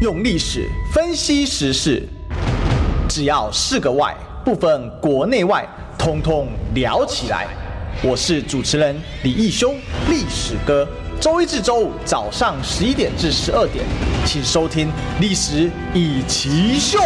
[0.00, 2.02] 用历史分析时事，
[3.06, 5.62] 只要是个“外”，不分国内外，
[5.98, 7.46] 通通聊起来。
[8.02, 9.74] 我是主持人李义修，
[10.08, 10.88] 历史哥。
[11.20, 13.84] 周一至周五早上十一点至十二点，
[14.24, 14.88] 请收听
[15.20, 16.98] 《历史易起秀》。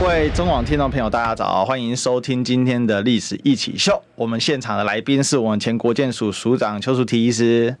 [0.00, 3.92] 各位中广听众朋友，大家早，欢迎收听今天的《历史一起秀》。
[4.16, 7.76] 我们现场的来宾是我们前国建署署长邱淑媞医师。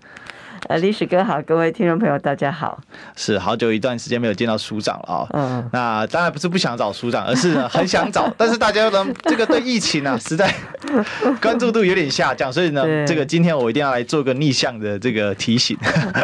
[0.70, 2.80] 呃，历史哥好，各位听众朋友，大家好。
[3.16, 5.28] 是好久一段时间没有见到署长了啊、哦。
[5.32, 5.70] 嗯。
[5.72, 10.48] 那当然不是不想找署长，而是呢很想找，但是大家呢这个对疫情啊实在
[11.42, 15.76] 关注度有点下降，所以呢这个今天我一定要来做个逆向的这个提醒，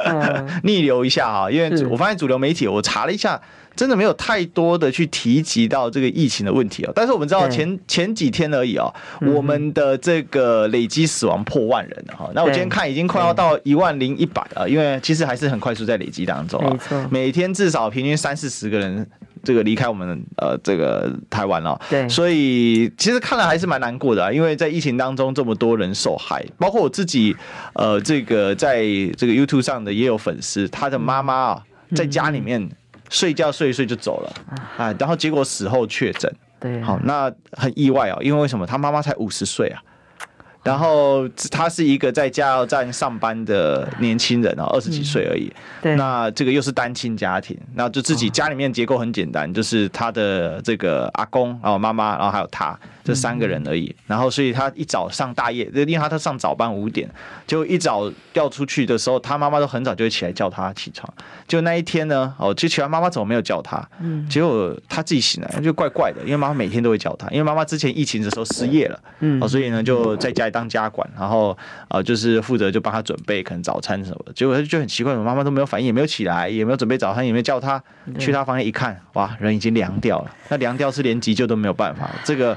[0.04, 3.40] 嗯、 逆流一下啊，因为我发现主流媒体我查了一下。
[3.76, 12.30] 真的没有太多的去提及到这个疫情的问题哦，但是我们知道前前几天而已哦，我们的这个累积死亡破万人了哈。
[12.34, 17.08] 那我今天看已经快要到一万零一百了，因为其实还是很快速在累积当中啊。
[17.10, 19.06] 每天至少平均三四十个人
[19.44, 21.78] 这个离开我们呃这个台湾了。
[21.90, 27.36] 对，所以其实看了还是蛮难过的啊，因为在疫情当中这么多人受害，包括我自己
[27.74, 28.82] 呃这个在
[29.16, 31.62] 这个 YouTube 上的也有粉丝，他的妈妈啊
[31.94, 32.66] 在家里面。
[33.10, 34.32] 睡觉睡一睡就走了，
[34.76, 38.66] 啊，然后结果死后确诊，对，好，那很意外哦，因为为什么？
[38.66, 39.82] 他妈妈才五十岁啊，
[40.66, 45.50] 然后他是一个在加油站上班的年轻人哦，二十几岁而已，
[45.80, 52.78] 对，那这个又是单亲家庭，那就自己家里面结构很简单，就是他的这个阿公，然后妈妈，然后还有他。
[53.06, 57.08] 这三个人而已，然后所以他一早上大夜，因为他他上早班五点，
[57.46, 61.08] 就一早调出去的时候，他妈妈都很早就会起来叫他起床。
[61.46, 63.80] 就那一天呢，哦，就起来妈妈怎么没有叫他？
[64.00, 71.56] 嗯，结果他自己醒来就怪怪的，因为妈妈每天都会叫他，因为妈妈之前疫情的时候失业了，嗯，哦，所以呢就在家里当家管，然后
[71.88, 74.32] 呃就是负责就帮他准备可能早餐什么的。
[74.32, 77.82] 结果他就很奇怪，我妈妈都没有反应，也没有起来，也没有准备早餐，也没有叫他
[78.18, 80.30] 去他房间一看，哇，人已经凉掉了。
[80.48, 82.56] 那凉掉是连急救都没有办法，这个。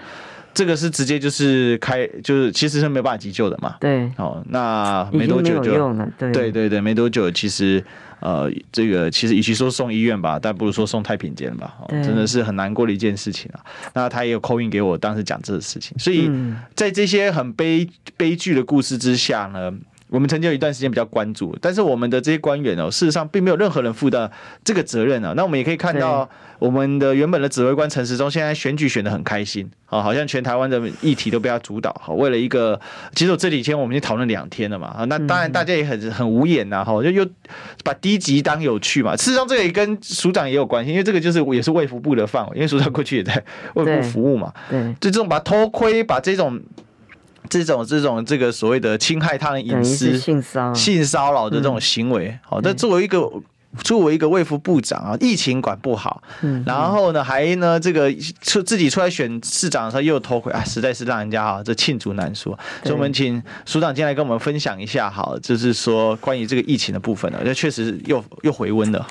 [0.51, 3.75] 这个是直接就是开，就是其实是没有办法急救的嘛。
[3.79, 6.09] 对，哦，那没多久就用了。
[6.17, 7.81] 对，对对对，没多久，其实
[8.19, 11.75] 呃，这个其实与其说送医院吧，但不如说送太平间吧。
[11.81, 13.63] 哦，真的是很难过的一件事情啊。
[13.93, 15.97] 那他也有 call in 给我，当时讲这个事情。
[15.97, 16.29] 所以
[16.75, 17.87] 在这些很悲
[18.17, 19.71] 悲剧的故事之下呢，
[20.09, 24.29] 我们曾经有一段时间比较关注，但是我们的这些官员哦，事实上并没有任何人负担
[24.63, 25.33] 这个责任啊。
[25.35, 26.29] 那我们也可以看到。
[26.59, 32.77] 我们的原本的指挥官陈时中现在选举选的很开心，啊，好像全台湾的议题都被他主导，好，为了一个，
[33.15, 37.25] 其实我这几天我们已经讨论两天了嘛，啊，那当然大家也很很无言呐，哈，就又
[37.81, 43.41] 把低级当有趣嘛，事实上这个也跟署长也有关系，因为这个就是也是卫福部的范围，因为署长过去也在
[43.75, 46.59] 卫福部服务嘛，对，就这种把偷窥，把这种
[47.49, 53.29] 这种这种这个所谓的侵害他人隐私、性骚性骚扰的这种行为，好，但作为一个。
[53.83, 58.11] 作为一个卫福部长啊，疫情管不好，嗯，然后呢，还呢，这个
[58.41, 62.49] 出自己出来选市长的时候又偷窥啊，实在是让人家啊，这罄竹难书。
[62.81, 69.05] 所以我们请署长进来跟我们分享一下，好，就是说关于这个疫情的部分呢，这确实又又回温了。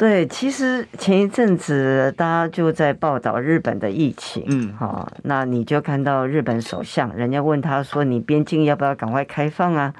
[0.00, 9.92] 对，其实前一阵子大家就在报道日本的疫情，嗯，好，那你就看到日本首相，人家问他说：“你边境要不要赶快开放啊？”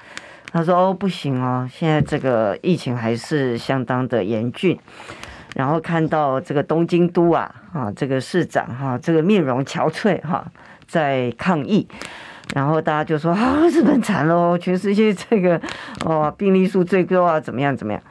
[0.52, 4.80] 他说：“哦，不行哦，现在这个疫情还是相当的严峻。
[5.54, 10.50] 然后看到这个东京都啊，啊，这个市长哈，这个面容憔悴哈，
[10.86, 11.86] 在抗议。
[12.54, 15.60] 然后大家就说：啊，日本惨喽，全世界这个
[16.06, 18.02] 哦病例数最高啊，怎么样怎么样？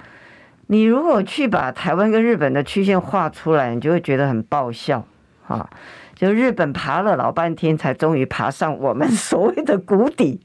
[0.72, 5.04] 你如果去把台湾跟日本的曲线画出来，你就会觉得很爆笑
[5.46, 5.68] 哈。”
[6.16, 10.42] 就日本爬了老半天，才终于爬上我们 所谓的谷底，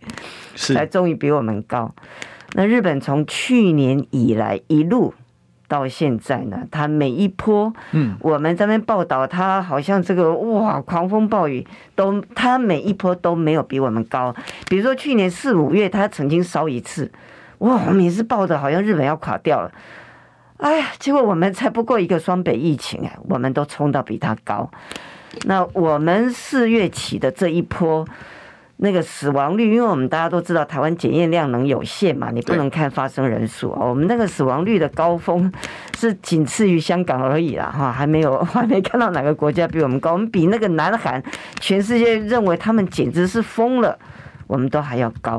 [0.55, 1.93] 才终于比我们高。
[2.53, 5.13] 那日本从去年以来一路
[5.67, 14.33] 到现在呢，它每一波，嗯，我们这边报道它好像这个哇狂风暴雨都，它每一波都没有比我们高。
[14.71, 17.11] 比如说去年四五月，它曾经烧一次，
[17.59, 19.73] 哇，我们也是报的好像日本要垮掉了。
[20.65, 24.71] 哎呀，结果我们才不过一个双北疫情哎，我们都冲到比他高。
[25.45, 28.03] 那我们四月起的这一波，
[28.79, 33.77] 那个死亡率，因为我们大家都知道台湾检验量能有限嘛，你不能看发生人数。
[33.79, 35.53] 我们那个死亡率的高峰
[35.99, 40.15] 是仅次于香港而已啦，哈，还没有 还没看到哪个国家比我们高。
[40.15, 41.23] 我们比那个南韩，
[41.61, 43.99] 全世界认为他们简直是疯了，
[44.47, 45.39] 我们都还要高。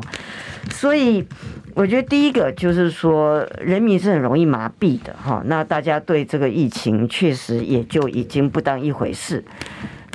[0.69, 1.25] 所以
[1.73, 5.41] 我觉得第一个就是说，人民是很容易麻痹的哈。
[5.45, 9.43] 那大家对这个疫情确实也就已经不当一回事。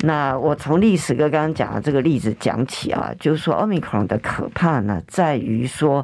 [0.02, 6.02] 那我从历史哥刚刚讲的这个例子讲起啊，就是说奥密克戎的可怕呢，在于说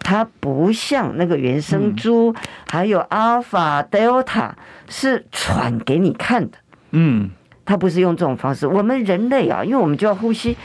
[0.00, 2.34] 它不像那个原生猪，
[2.66, 4.56] 还有阿尔法、德尔塔
[4.88, 6.58] 是喘给你看的。
[6.90, 7.30] 嗯，
[7.64, 8.66] 它不是用这种方式。
[8.66, 10.56] 我们人类啊，因为我们就要呼吸，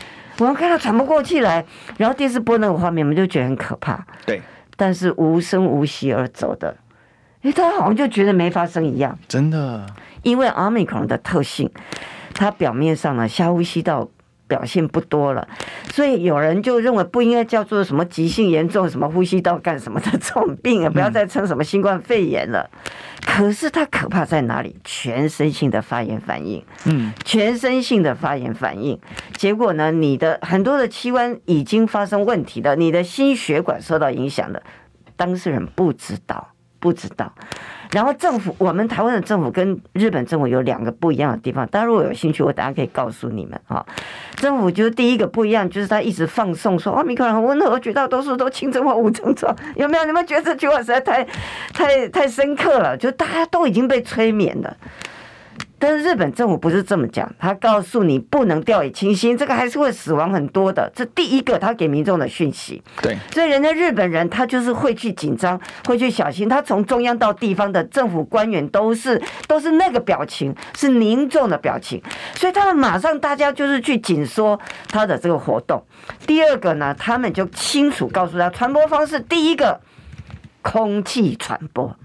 [0.42, 1.64] 我们看到喘不过气来，
[1.98, 4.04] 然后电视播那个画面，我们就觉得很可怕。
[4.26, 4.42] 对，
[4.76, 6.76] 但是无声无息而走的，
[7.44, 9.18] 哎，他好像就觉得没发生一样。
[9.28, 9.86] 真的，
[10.24, 11.70] 因为 Omicron 的特性，
[12.34, 14.10] 它表面上呢，下呼吸道。
[14.52, 15.48] 表现不多了，
[15.94, 22.70] 所以有人就认为不应该叫做什么急性严重、什么呼吸道干什么的这种病啊，不要再称什么新冠肺炎了。
[23.26, 24.76] 可是它可怕在哪里？
[24.84, 29.00] 全身性的发炎反应，嗯，全身性的发炎反应，
[29.38, 34.62] 结果呢，你的很多的器官已经发生问题了，你的心血管受到影响了，
[35.16, 36.50] 当事人不知道，
[36.82, 37.32] 不知道。
[37.92, 41.68] 然后政府，我们台湾的政府跟日本政府有两个不一样的地方。
[41.68, 43.86] 大家如果有兴趣，我大家可以告诉你们啊。
[44.38, 49.54] 政府就是第一个不一样，就是他一直放送说奥密克戎很温和，绝大多数都轻症或无症状。
[49.76, 50.06] 有没有？
[50.06, 51.26] 你们觉得这句话实在太、
[51.74, 52.98] 太、太深刻了？
[52.98, 54.76] 就大家都已经被催眠了。
[55.82, 60.90] 但是日本政府不是这么讲，他告诉你不能掉以轻心，这个还是会死亡很多的。
[60.96, 62.80] 这第一个，他给民众的讯息。
[63.02, 66.48] 对，所以人家日本人他就是会去紧张，会去小心。
[66.48, 72.00] 他从中央到地方的政府官员都是都是那个表情，是凝重的表情。
[72.36, 75.84] 所以他们马上大家就是去紧缩他的这个活动。
[76.28, 79.82] 第二个呢，他们就清楚告诉他传播方式，第一个
[80.62, 81.96] 空气传播。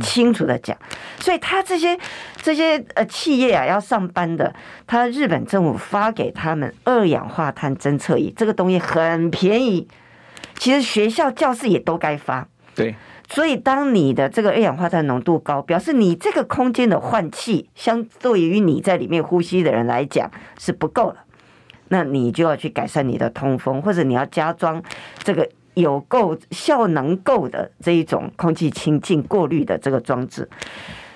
[0.00, 0.76] 清楚的讲，
[1.20, 1.98] 所以他这些
[2.42, 4.52] 这些呃企业啊要上班的，
[4.86, 9.86] 他日本政府发给他们二氧化碳侦测仪，这个东西很便宜，
[10.56, 12.46] 其实学校教室也都该发。
[12.74, 12.94] 对，
[13.28, 21.24] 所以当你的这个二氧化碳浓度高，表示你这个空间的换气，相对于你在里面呼吸的人来讲是不够了，
[21.88, 24.82] 那你就要去改善你的通风，或者你要加装
[25.22, 25.48] 这个。
[25.80, 30.48] 有够效能够的这一种空气清净过滤的这个装置，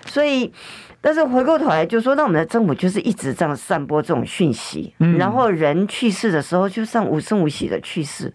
[0.07, 0.53] 所以，
[1.01, 8.33] 但是回过头来就说，那我们的政府就是一直这样散播这种讯息，然后人去世的时候就像无声无息的去世，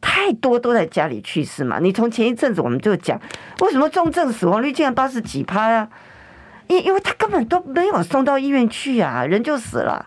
[0.00, 1.78] 太多都在家里去世嘛。
[1.80, 3.20] 你从前一阵子我们就讲，
[3.60, 5.88] 为什么重症死亡率竟然八十几趴呀？
[6.66, 10.06] 因因为他根本都没有送到医院去啊，人就死了。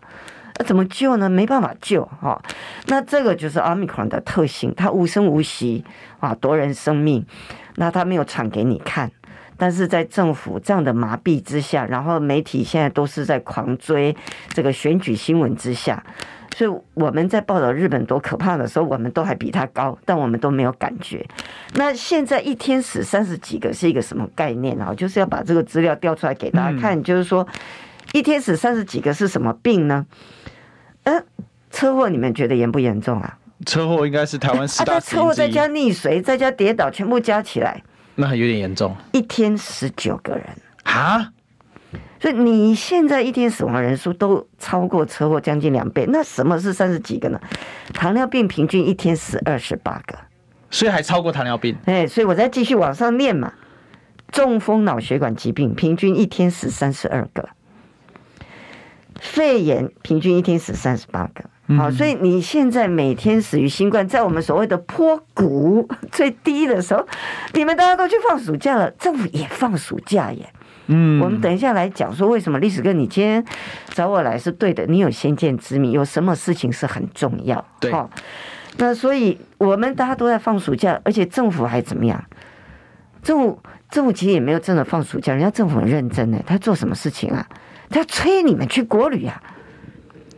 [0.58, 1.30] 那怎么救呢？
[1.30, 2.42] 没办法救哈。
[2.88, 5.84] 那这个就是 Omicron 的特性，它无声无息
[6.20, 7.26] 啊，夺人生命。
[7.76, 9.12] 那它没有传给你看，
[9.56, 14.16] 但是在政府这样的麻痹之下，然后媒体现在都是在狂追
[14.50, 16.04] 这个选举新闻之下，
[16.56, 21.24] 所以我们在报道日本多可怕的时候，我们都还比它高，但我们都没有感觉。
[21.76, 24.92] 那现在一天死三十几个是一个什么概念啊？
[24.98, 27.48] 就是要把这个资料调出来给大家看，就是说
[28.14, 30.06] 一天死三十几个是什么病呢？
[31.04, 31.26] 嗯，
[31.70, 33.38] 车祸你们觉得严不严重啊？
[33.66, 35.00] 车祸应该是台湾四大。
[35.00, 37.82] 车祸再加溺水，再加跌倒，全部加起来，
[38.16, 38.96] 那还有点严重。
[39.12, 40.46] 一天十九个人
[40.84, 41.32] 啊！
[42.20, 46.06] 所以你现在一天死亡人数都超过车祸将近两倍。
[46.08, 47.40] 那什么是三十几个呢？
[47.94, 50.18] 糖尿病平均一天死二十八个，
[50.70, 51.76] 所以还超过糖尿病。
[51.86, 53.54] 哎，所以我再继续往上念嘛。
[54.32, 57.48] 中风脑血管疾病平均一天死三十二个。
[59.20, 67.06] 肺炎平均一天死三十八个，好，所以你现在每天死于新冠，在我们所谓的坡谷最低的时候，
[67.54, 70.48] 你们大家都去放暑假了，政府也放暑假耶。
[70.88, 73.44] 嗯，我们等一下来讲说为什么历史哥你今天
[73.90, 77.64] 找我来是对的，你有先见之明，有什么事情是很重要。
[77.80, 77.92] 对，
[78.78, 82.24] 那所以我们大家都在放暑假，而且政府还怎么样？
[83.22, 83.60] 政府
[83.90, 87.46] 政府其实也没有真的放暑假，人家政府很认真呢，他做什么事情啊？
[87.90, 89.42] 他催你们去国旅啊！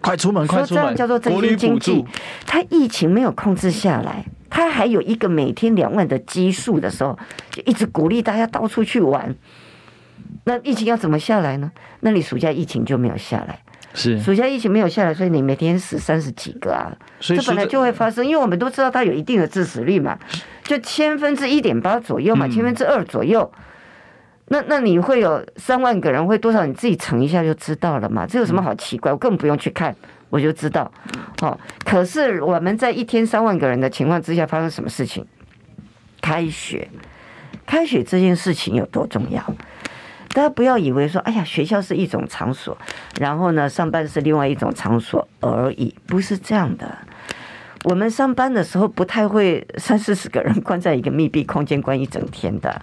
[0.02, 0.96] 快出门，快出门！
[0.96, 2.06] 叫做振兴经济。
[2.46, 7.18] 他疫情没有控制下来，他还有一个每天两万的基数的时候，
[7.52, 9.36] 就一直鼓励大家到处去玩。
[10.46, 11.72] 那疫情要怎么下来呢？
[12.00, 13.62] 那你暑假疫情就没有下来，
[13.94, 16.96] 是暑假疫情没有下来，所以你每天死三十几个啊！
[17.20, 20.18] 这本来就会发生，因为我们都知道它有一定的致死率嘛，
[20.64, 23.52] 就千分之一点八左右嘛，千分之二左右。
[24.50, 26.66] 那那你会有三万个人，会多少？
[26.66, 28.26] 你自己乘一下就知道了嘛。
[28.28, 29.12] 这有什么好奇怪？
[29.12, 29.96] 我根本不用去看，
[30.30, 30.92] 我就知道。
[31.40, 35.26] 好，可是我们在一天三万个人的情况之下，发生什么事情？
[36.22, 36.90] 开学，
[37.66, 39.42] 开学这件事情有多重要？
[40.34, 42.78] 大家不要以为说，哎呀，学校是一种场所，
[43.20, 46.98] 然后呢，上班是另外一种场所而已，不是这样的。
[47.86, 52.82] 我们上班的时候不太会三四十个人关在一个密闭空间关一整天的，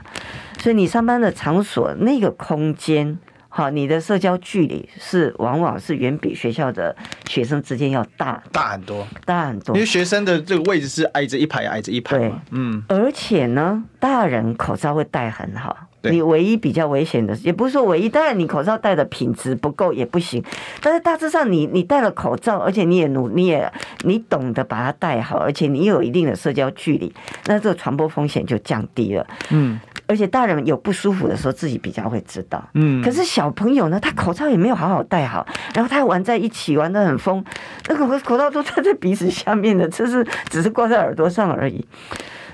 [0.58, 6.96] 所以你上班的场所那个空间，好，你的社交距离是往往是远比学校的
[7.28, 9.74] 学生之间要大大很多，大很多。
[9.76, 12.82] 因为学生的这个位置是挨着一排挨着一排嘛，嗯。
[12.88, 15.85] 而且呢，大人口罩会戴很好。
[16.02, 20.42] 你唯一比较危险的，也不是说唯一，当然你口罩戴的品质不够也不行。
[20.80, 23.72] 但是大致上你，你你戴了口罩，而且你也努，你也
[24.04, 27.12] 你懂得把它戴好，而且你有一定的社交距离，
[27.46, 29.26] 那这个传播风险就降低了。
[29.50, 32.62] 嗯，而且大人有不舒服的时候，自己比较会知道。
[32.74, 37.44] 嗯，可是小朋友呢，他口罩也没有好好戴好，然后他玩在一起，玩得很疯，
[37.88, 41.84] 那个口罩都穿在鼻子下面的，这是只是挂在耳朵上而已。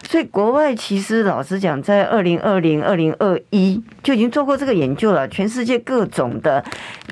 [0.02, 5.26] 所以国外其实老实讲，在二零二零、二零二一就已经做过这个研究了。
[5.28, 6.62] 全世界各种的，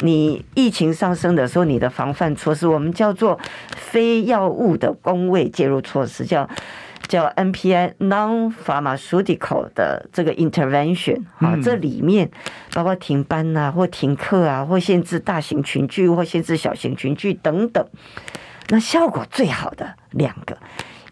[0.02, 3.38] 你疫情上升的时候，你的防范措施，我们叫做
[3.76, 6.48] 非药物的工位介入措施，叫
[7.08, 12.30] 叫 NPI non-pharmaceutical 的这个 intervention 啊，这里面
[12.74, 17.86] 包括停班啊，或停课啊，或限制大型群聚，或限制小型群聚等等。
[18.68, 20.56] 那效果最好的两个。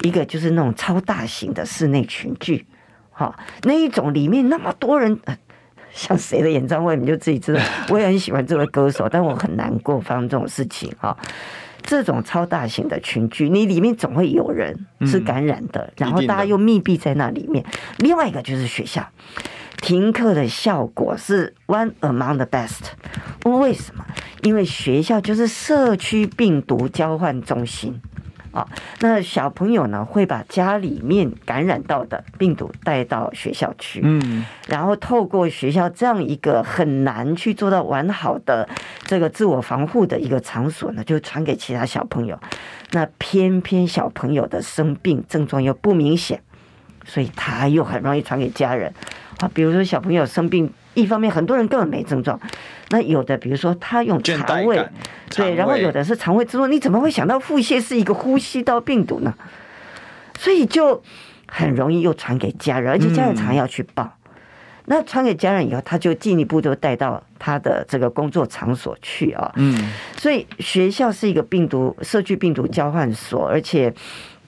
[0.03, 2.67] 一个就是那种超大型的室内群聚，
[3.11, 5.19] 哈，那一种里面那么多人，
[5.93, 7.61] 像谁的演唱会你就自己知道。
[7.91, 11.17] 我也很喜欢这位歌手，但我很难过发生这种事情哈。
[11.83, 17.65] 这种超大型的群聚，你里面总会有人是感染的，然后大家又密闭在那里面。
[17.97, 19.09] 另外一个就是学校
[19.81, 22.81] 停课的效果是 one among the best。
[23.45, 24.05] 为什么？
[24.43, 27.99] 因为学校就是社区病毒交换中心。
[28.53, 28.67] 啊，
[29.01, 38.69] 那小朋友呢，会把家里面感染到的病毒带到学校去，嗯，然后透过学校这样一个很难去做到完好的
[39.05, 42.39] 这个自我防护的一个场所呢，就传给其他小朋友。
[42.93, 46.41] 那偏偏小朋友的生病症状又不明显，
[47.05, 48.93] 所以他又很容易传给家人。
[49.39, 52.39] 啊，比如说小朋友生病，一方面很多人根本没症状。
[52.91, 54.85] 那有的，比如说他用肠胃，
[55.31, 59.33] 对，然后有的是肠胃之后，你怎么会想到腹泻是一个呼吸道病毒呢？
[60.37, 61.01] 所以就
[61.47, 64.13] 很容易又传给家人，而且家人常要去报。
[64.87, 69.53] 那传给家人以后，他就进一步都带到他的这个工作场所去啊。
[69.57, 73.95] 嗯，所以学校是一个病毒社区病毒交换所，而且。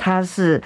[0.03, 0.59] 它是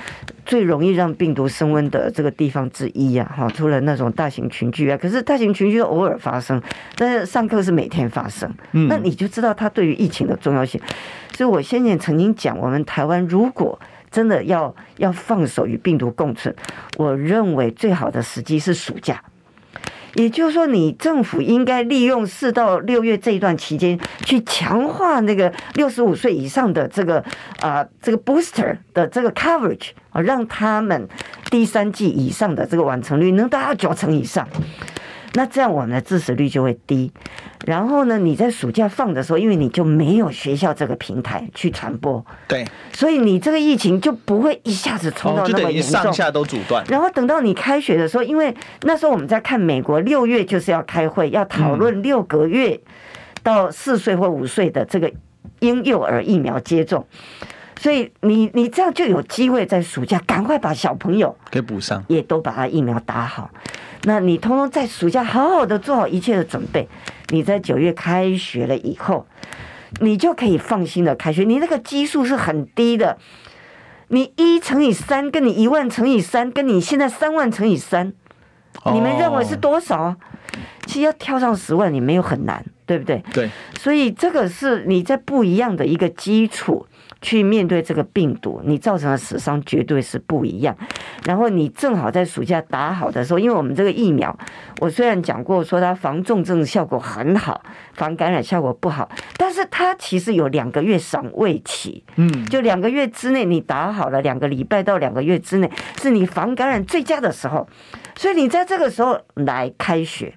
[0.44, 6.60] 最容易让病毒升温的这个地方之一呀，哈，除了那种大型群聚啊，可是大型群聚偶尔发生，
[6.96, 8.52] 但是上课是每天发生，
[8.88, 10.80] 那你就知道它对于疫情的重要性。
[11.32, 13.78] 所以我先前曾经讲，我们台湾如果
[14.10, 16.54] 真的要要放手与病毒共存，
[16.96, 19.20] 我认为最好的时机是暑假。
[20.14, 27.24] 也就是说，你政府应该利用四到六月这一段期间，去强化那个六十五岁以上的这个
[27.60, 31.08] 啊这个 booster 的这个 coverage 啊，让他们
[31.50, 34.48] 第三季以上的这个完成率能达到九成以上。
[35.36, 37.12] 那这样我们的致死率就会低，
[37.66, 46.84] 然后呢，你在暑假放的时候，因为你就没有学校这个平台去传播，对，所以你这个疫情就不会一下子冲到那么严重，上下都阻断。
[46.88, 52.80] 然后等到你开学的时候，因为那时候我们在看美国六月就是要开会，要讨论六个月
[53.42, 55.12] 到四岁或五岁的这个
[55.58, 57.04] 婴幼儿疫苗接种，
[57.80, 63.50] 所以你你这样就有机会在暑假赶快把小朋友给补上，也都把他疫苗打好。
[64.06, 66.88] 那你通通在暑假好好的做好一切的准备，
[67.30, 69.26] 你在九月开学了以后，
[70.00, 71.44] 你就可以放心的开学。
[71.44, 73.16] 你那个基数是很低的，
[74.08, 78.12] 你一乘以三，跟你一万乘以三，跟你现在三万乘以三，
[78.92, 80.14] 你们认为是多少？
[80.86, 83.24] 其实要跳上十万，你没有很难，对不对？
[83.32, 83.50] 对。
[83.78, 86.86] 所以这个是你在不一样的一个基础。
[87.24, 90.76] 去面对这个病毒，你造成的死伤绝对是不一样。
[91.24, 94.38] 然后你正好在暑假打好的时候，因为我们这个疫苗，
[94.80, 97.62] 我虽然讲过说它防重症效果很好，
[97.94, 105.70] 防感染效果不好，但是它其实有两个月赏味期，嗯，就两个月之内你打好了，两个礼拜到两个月之内
[106.02, 107.66] 是你防感染最佳的时候，
[108.14, 110.34] 所以你在这个时候来开学。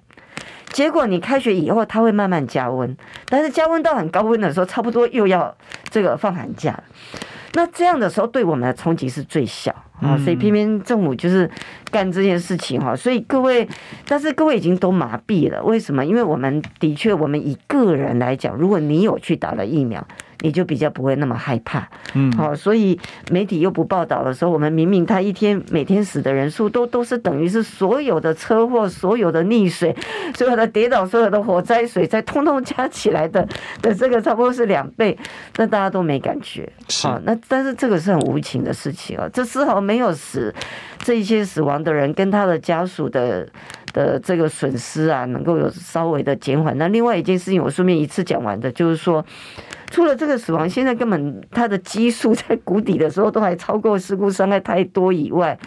[0.72, 2.96] 结果你开学以后，它会慢慢加温，
[3.28, 5.56] 但是加温到很高温的时候，差不多又要
[5.90, 6.78] 这个放寒假。
[7.54, 11.50] 那这样的时候，对我们的冲击是最小啊，所以偏偏政府就是
[11.90, 12.94] 干这件事情哈。
[12.94, 13.66] 所以各位，
[14.06, 16.04] 但是各位已经都麻痹了，为什么？
[16.04, 20.06] 因为我们的确，我们以个人来讲，如果你有去打了疫苗，
[20.40, 21.88] 你就比较不会那么害怕。
[22.14, 22.98] 嗯，好，所以
[23.30, 29.94] 媒体又不报道的时候，我们明明他一天每天死的人数都都是等于是所有的车祸、所有的溺水、
[30.34, 33.46] 所有的跌倒、所有的火灾、水灾，通通加起来的
[33.82, 35.16] 的这个差不多是两倍，
[35.56, 36.70] 那大家都没感觉。
[37.02, 40.54] 好，那但是这个是很无情的事情啊，这丝毫没有使
[40.98, 43.48] 这一些死亡的人跟他的家属的。
[43.94, 46.76] 的这个损失啊，能够有稍微的减缓。
[46.76, 49.24] 那另外一件事情，我顺便一次讲完的，就是说，
[49.90, 55.58] 除了这个死亡，现在根本它的基数在谷底的时候都还超过事故伤害太多以外，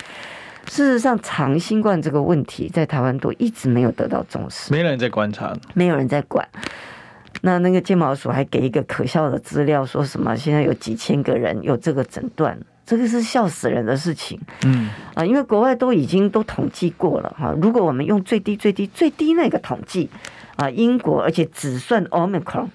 [0.68, 6.48] 事实上长新冠这个问题在台湾都一直没有得到重视，没人在观察，没有人在管。
[7.42, 12.58] 那那个健保署还给一个可笑的资料，说什么现在有几千个人有这个诊断。
[12.84, 17.56] 这个是笑死人的事情，嗯啊，因为国外都已经都统计过了哈。
[17.62, 20.10] 如果我们用最低最低最低那个统计
[20.58, 22.68] 啊，英国而且只算 Omicron，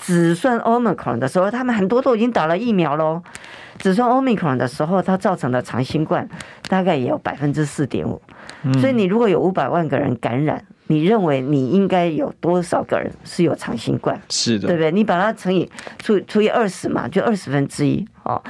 [0.00, 3.22] 只算 Omicron 的时候，他们很多都已经打了疫苗喽。
[3.78, 6.28] 只算 Omicron 的时候，它造成的长新冠
[6.68, 8.20] 大概也有百分之四点五。
[8.80, 14.20] 所以你如果有五百万个人感染，你认为你应该有多少个人是有长新冠？
[14.28, 14.90] 是的，对不对？
[14.90, 18.42] 你把它乘以除除以二十嘛，就二十分之一哦。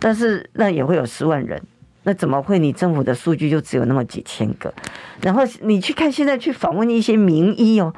[0.00, 1.62] 但是那也会有十万人，
[2.02, 4.72] 那怎么会你政府的数据就只有那么几千个？
[5.20, 7.94] 然后你去看现在去访问一些名医哦，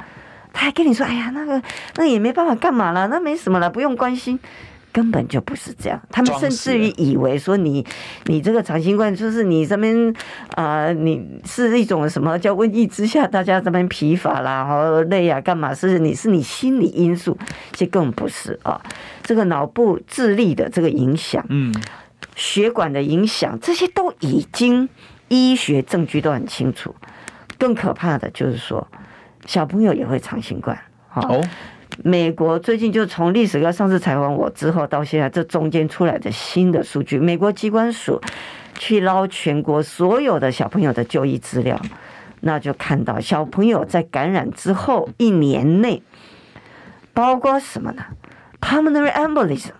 [0.54, 1.60] 他还跟你说：“哎呀，那个
[1.96, 4.40] 那也没办法干嘛了，那没什么了，不用关心。”
[4.94, 7.84] 根本就不是这样，他们甚至于以为说你
[8.26, 10.14] 你这个长新冠就是你这边
[10.54, 15.74] 啊，你是一种什么叫瘟疫之下大家这边疲乏啦，好累啊，干嘛？
[15.74, 17.36] 是你是你心理因素，
[17.72, 18.80] 这根本不是啊。
[19.24, 21.74] 这个脑部智力的这个影响，嗯，
[22.36, 24.88] 血管的影响，这些都已经
[25.26, 26.94] 医学证据都很清楚。
[27.58, 28.86] 更可怕的就是说，
[29.46, 30.78] 小朋友也会长新冠。
[31.14, 31.40] 哦，
[32.02, 38.20] 美国最近就从历史哥上次采访我之后到现在，这中间出来的新的数据，美国机关署
[38.76, 41.80] 去捞全国所有的小朋友的就医资料，
[42.40, 46.02] 那就看到小朋友在感染之后一年内，
[47.12, 48.02] 包括什么呢
[48.60, 49.70] ？Pulmonary embolism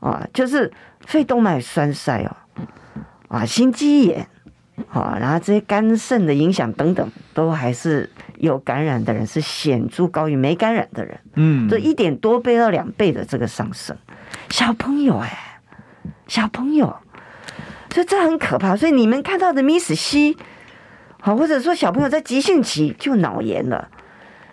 [0.00, 0.72] 啊，就是
[1.06, 2.36] 肺动脉栓塞哦，
[3.28, 4.26] 啊，心肌炎
[4.90, 13.96] 啊，然后这些肝肾的影响等等，都还是有感染的人是显著高于没感染的人，嗯，这一点多倍到两倍的这个上升。
[14.48, 15.60] 小朋友哎，
[16.26, 16.96] 小朋友，
[17.92, 18.74] 所以这很可怕。
[18.74, 20.36] 所以你们看到的 Miss C，
[21.20, 23.88] 好，或者说小朋友在急性期就脑炎了，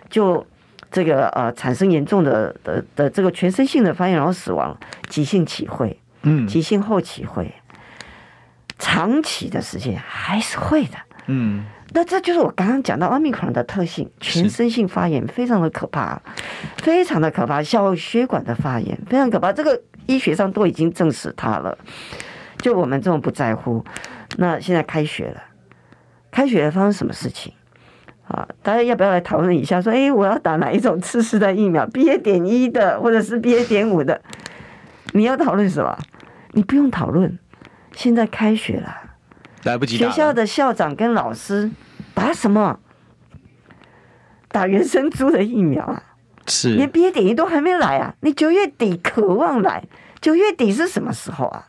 [0.08, 0.46] 就。
[0.90, 4.74] 这个呃，产生严重的的的这个全身性的发炎，然后死亡，
[5.10, 7.52] 急性期会，嗯，急性后期会，
[8.78, 10.96] 长期的时间还是会的，
[11.26, 16.20] 嗯，那这就是我刚刚讲到奥密克戎的特性，全身性发炎非常的可怕，
[16.76, 21.76] 非常的可怕，小血管的发炎非常可怕，这个医学上都已经证实它了，
[22.58, 23.84] 就我们这种不在乎，
[24.36, 25.42] 那现在开学了，
[26.30, 27.52] 开学了发生什么事情？
[28.28, 29.80] 啊，大家要不要来讨论一下？
[29.80, 32.20] 说，哎，我要打哪一种次世代疫苗？BA.
[32.20, 33.66] 点一的，或者是 BA.
[33.66, 34.20] 点五的？
[35.14, 35.98] 你要讨论什么？
[36.52, 37.38] 你不用讨论，
[37.92, 38.94] 现在开学了，
[39.64, 39.96] 来不及。
[39.96, 41.70] 学校的校长跟老师
[42.14, 42.78] 打什么？
[44.50, 46.02] 打原生猪的疫苗啊？
[46.46, 48.14] 是，连毕业典礼都还没来啊！
[48.20, 49.84] 你九月底渴望来，
[50.20, 51.66] 九月底是什么时候啊？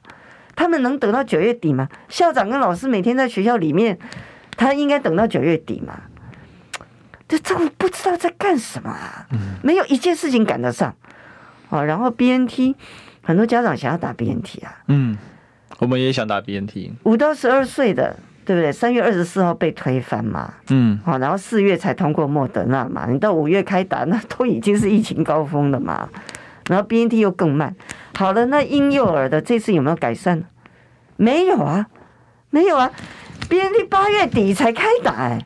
[0.55, 1.89] 他们能等到九月底吗？
[2.07, 3.99] 校长跟老师每天在学校里面，
[4.55, 5.99] 他应该等到九月底嘛？
[7.27, 9.27] 这政府不知道在干什么啊！
[9.61, 10.95] 没有一件事情赶得上，
[11.69, 12.75] 哦，然后 BNT，
[13.21, 15.17] 很多家长想要打 BNT 啊，嗯，
[15.79, 18.15] 我们也想打 BNT，五到十二岁的，
[18.45, 18.71] 对不对？
[18.71, 26.09] 三月二十四号被推翻嘛，嗯，好，然后四月才通过莫德纳嘛，你到五月开打，那都已经是疫情高峰了嘛，
[26.67, 27.75] 然后 BNT 又更慢，
[28.15, 30.43] 好了，那婴幼儿的这次有没有改善？
[31.15, 31.87] 没有啊，
[32.49, 32.91] 没有啊
[33.49, 35.45] ，BNT 八月底才开打，哎。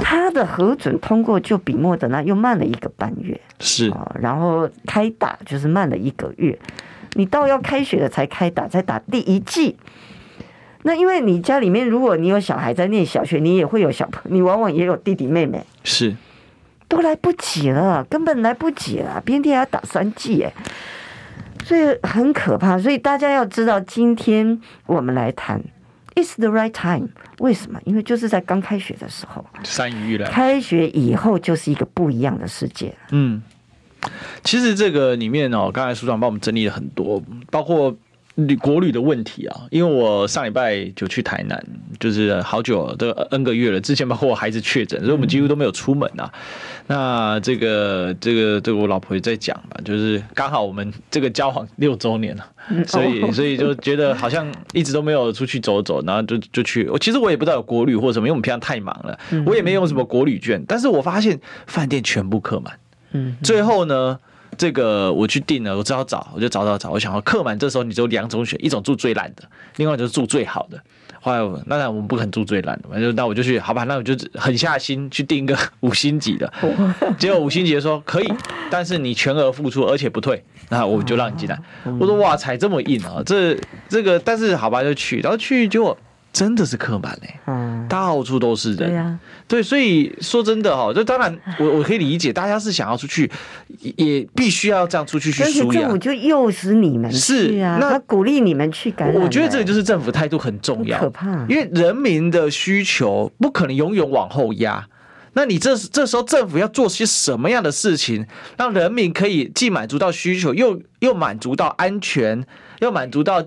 [0.00, 6.58] 他的核准通过就比莫德纳又慢了一个半月，是，然后开打就是慢了一个月，
[7.14, 9.76] 你到要开学了才开打，才打第一季。
[10.82, 16.14] 那因为你家里面如果你有小孩在念小学，你也会有小朋友，你往往也有弟弟妹妹，是，
[16.86, 20.52] 都来不及了，根本来不及了边天还要打三季哎，
[21.64, 22.78] 所以很可怕。
[22.78, 25.60] 所以大家要知道，今天我们来谈。
[26.14, 27.10] It's the right time。
[27.38, 27.78] 为什么？
[27.84, 30.28] 因为就是在刚开学的时候，山雨欲来。
[30.28, 32.92] 开学以后就是一个不一样的世界。
[33.12, 33.40] 嗯，
[34.44, 37.94] 其实这个里面哦，刚才署长帮我们整理了很多，包括
[38.36, 41.60] 旅国旅的问题啊，因为我上礼拜就去台南，
[41.98, 46.32] 就是好久都 N 个月了，之前包括我孩子确诊，所以我们几乎都没有出门啊。
[46.86, 52.46] 那这个这个这个我老婆也在讲嘛，就是刚好我们这个交往六周年了，
[52.86, 56.88] 所以所以就觉得好像一直都没有出去走走，然后就就去。
[56.88, 62.72] 我其实我也不知道有国旅或什么，因为我们平常太忙了，我也没用什么国旅券，但是我发现饭店全部客满。
[63.12, 64.18] 嗯，最后呢，
[64.56, 69.42] 这个我去订了，我只好找，我就找找找，我想要客满，这时候你只有两种选，一种住最烂的，
[69.76, 70.78] 另外就是住最好的。
[71.20, 76.50] 后来那那我们不肯住最烂的，反正那我就去，好吧，那我就狠下心去订一个五星级的。
[77.18, 78.32] 结果五星级的说可以，
[78.70, 81.58] 但是你全额付出，而且不退，那我就让你进来。
[81.98, 83.56] 我说哇才这么硬啊，这
[83.88, 85.96] 这个，但是好吧就去，然后去结果。
[86.30, 93.30] 真的是客满嘞，嗯，到处都是人，对、啊，对，所以说真的哈，就当然我我可以理解，大家是想要出去，
[93.96, 99.22] 也必须要这样出去去舒压，政府就诱使你们是啊，他鼓励你们去感染。
[99.22, 104.86] 我觉得这个就是政府态度很重要，可怕，因为人民的需求不可能永远往后压。
[105.38, 112.44] 那你这这时候政府要做些什么样的事情，让人民可以既满足到需求，又又满足到安全，
[112.80, 113.40] 又满足到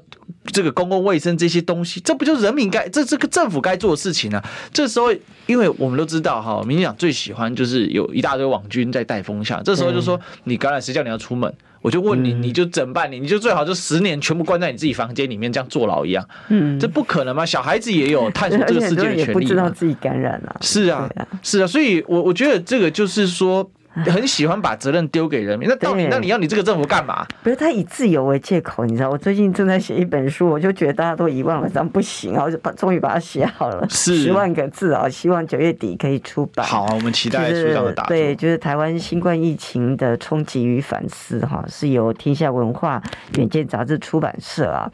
[0.54, 4.42] 这个公共卫生这些东西，这不就是人民该这这个政府该做的事情呢？
[4.72, 5.14] 这时候，
[5.48, 11.54] 因为我们都知道哈，民进党最喜欢就是有一大堆网军在带风向，这时候就说你感染谁叫你要出门？
[11.82, 16.28] 我就问你，你就整半年，你就最好就十年全部关在你自己房间里面，这样坐牢一样。
[16.50, 17.46] 嗯，这不可能吗？
[17.46, 19.46] 小孩子也有 探索这个世界的权利。
[19.46, 20.58] 知道自己感染了。
[20.62, 21.10] 是啊，
[21.42, 23.70] 是啊，所以我我觉得这个就是说。
[24.12, 27.28] 很喜欢把责任丢给人民，那到底那你要你这个政府干嘛？
[27.44, 29.10] 不是他以自由为借口，你知道？
[29.10, 32.46] 我最近正在写一本书，我就觉得大家都遗忘了，这样不行啊！
[32.46, 36.66] 我就把终于把它写好了，十万个字啊，希望九月底可以出版。
[36.66, 38.16] 好，啊我们期待书上的大作。
[38.16, 43.04] 对，就是台湾新冠疫情的冲击与反思哈，是由天下文化
[43.36, 44.90] 远见杂志出版社啊，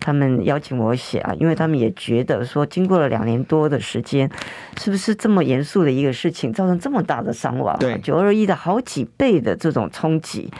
[0.00, 4.28] 他们邀请我写啊，因为他们也觉得说，经过了两年多的时间，
[4.76, 7.78] 是不是这么严肃的一个事情，造成这么大的伤亡？
[7.78, 8.39] 对，九二一。
[8.46, 10.50] 的好几倍的这种冲击，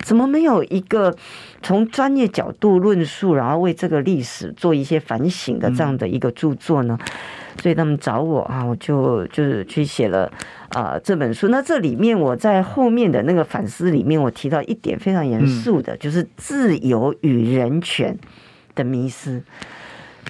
[0.00, 1.14] 怎么没有一个
[1.62, 6.98] 从专业角度论述，然后为这个历史做一些反省的这样的一个著作呢？
[7.62, 10.30] 所以他们找我啊，我就就是去写了
[10.68, 11.48] 啊这本书。
[11.48, 18.18] 那这里面我在后面的那个反思里面，我提到一点非常严肃的，就是自由与人权
[18.74, 19.42] 的迷失。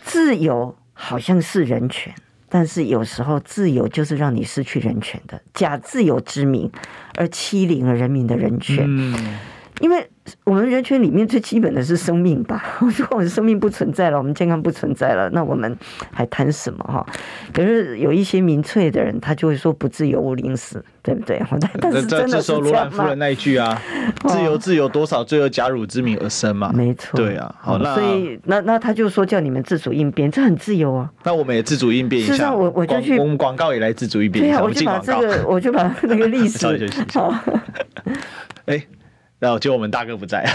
[0.05, 2.15] 自由好像是人权。
[2.49, 6.71] 但是有时候自由就是让你失去人权的，假自由之名
[7.17, 8.87] 而欺凌了人民的人权。
[9.81, 10.07] 因为。
[10.43, 12.61] 我们人群里面最基本的是生命吧？
[12.83, 15.79] 如果我们生命不存在了，我们健康不存在了，那我们
[16.13, 17.07] 还谈什么哈？
[17.53, 21.41] 可是有一些民粹的人，他就会说不自由毋宁死，对不对？
[21.81, 22.39] 但是真的是这？
[22.39, 23.81] 这时候罗兰夫人那一句啊，
[24.27, 26.73] 自由自由多少罪恶假汝之名而生嘛？
[26.75, 27.55] 没错，对啊。
[27.61, 31.09] 好，那所以那那他就说叫你们自主应变，这很自由啊。
[31.23, 32.53] 那我们也自主应变一下。
[32.53, 34.61] 我我就去，我们广告也来自主应变一下。
[34.61, 36.67] 我就把这个，我就把那个历史
[37.15, 37.33] 好。
[38.65, 38.85] 哎。
[39.39, 40.47] 然后就我们大哥不在，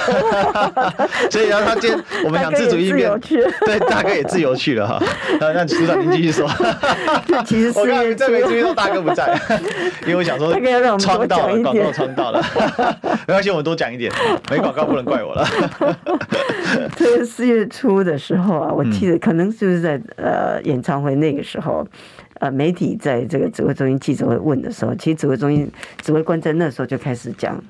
[1.29, 4.99] 所以然后他今天我们想自主应变，对，大哥也自由去了哈。
[5.39, 6.49] 然后让组长您继续说。
[7.45, 9.39] 其实我刚才这边注意到大哥不在，
[10.01, 10.51] 因为我想说
[10.97, 12.43] 创到了广告，创到了，
[13.27, 14.11] 没关系，我们多讲一点，
[14.49, 15.47] 没广告不能怪我了。
[16.95, 21.85] 这个四月初的时候啊，我记得可能就是在呃演唱会那个时候，
[22.39, 27.63] 呃媒体在这个指挥中心记者会问的时候，其实指挥中心指挥官在那时候就开始讲。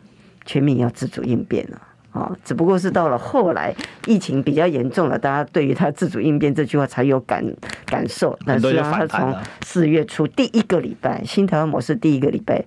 [0.51, 2.29] 全民要自主应变了啊！
[2.43, 3.73] 只不过是到了后来
[4.05, 7.41] 疫情比较严重了，大家对于他自主应变这句话才有感
[7.85, 8.37] 感受。
[8.45, 9.33] 但是他从
[9.63, 12.61] 四月初第一个礼拜新台湾模式第一个礼拜，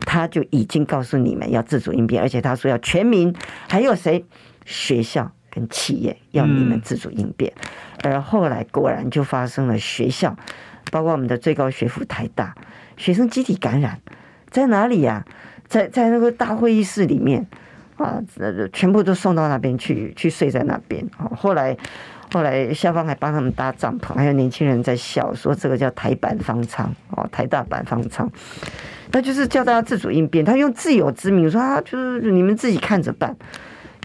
[0.00, 3.32] 他就已经告诉你们要自主应变，而且他说要全民，
[3.68, 4.24] 还有谁？
[4.64, 7.52] 学校跟企业要你们自主应变。
[8.02, 10.36] 而后来果然就发生了学校，
[10.90, 12.52] 包括我们的最高学府台大，
[12.96, 14.00] 学生集体感染，
[14.50, 15.24] 在哪里呀？
[15.68, 17.46] 在在那个大会议室里面，
[17.96, 18.20] 啊，
[18.72, 21.04] 全部都送到那边去，去睡在那边。
[21.36, 21.76] 后来
[22.32, 28.30] 后来校方还帮他们搭帐篷，还有年轻人在笑说这个叫台版方舱哦，台大版方舱，
[29.12, 30.44] 那就是叫大家自主应变。
[30.44, 33.36] 他用自有之名说啊，就是你们自己看着办。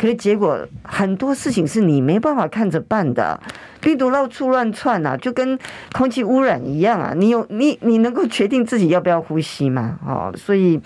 [0.04, 3.40] 可是结果很多事情是你没办法看着办的，
[3.80, 5.58] 病毒到处乱窜啊，就跟
[5.94, 7.14] 空气污染一样啊！
[7.16, 9.98] 你有你你能够决定自己要不要呼吸吗？
[10.06, 10.78] 哦，所以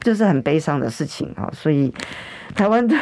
[0.00, 1.48] 这是很悲伤的事情啊！
[1.52, 1.94] 所以
[2.56, 2.96] 台湾的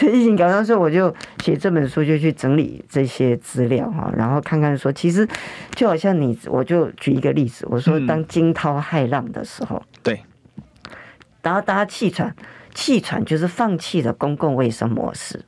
[0.00, 5.28] 疫情搞上时候，我就写这本书，就去整理这些资料哈，然后看看说，其实
[5.76, 10.20] 就好像你，我就举一个例子，我说当惊涛骇浪的时候，对，
[11.42, 12.34] 然后大家气喘。
[12.74, 15.44] 气喘就是放弃了公共卫生模式，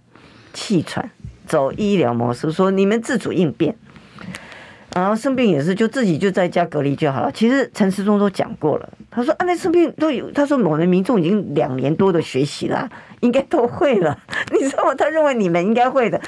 [0.52, 1.10] 气喘
[1.46, 3.76] 走医疗模式，说你们自主应变。
[4.94, 7.32] 然后生病也是，就自己就在家隔离就好了。
[7.32, 14.16] 其实陈时中都讲过了，他说啊，那生病都有，他说我们民众已经两年多的学习了，应该都会了。
[14.52, 14.94] 你知道吗？
[14.94, 16.20] 他认为你们应该会的，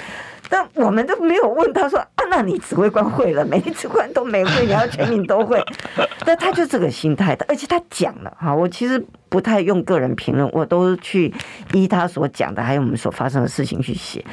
[0.48, 5.62] 但我们都没有问他说啊，那你指挥官会了每一指挥官都没会，你要全民都会？
[6.26, 11.32] 那他就这个心态的，而且他讲了哈，我其实不太用个人评论，我都去
[11.72, 14.24] 依他所讲的，还有我们所发生的事情去写。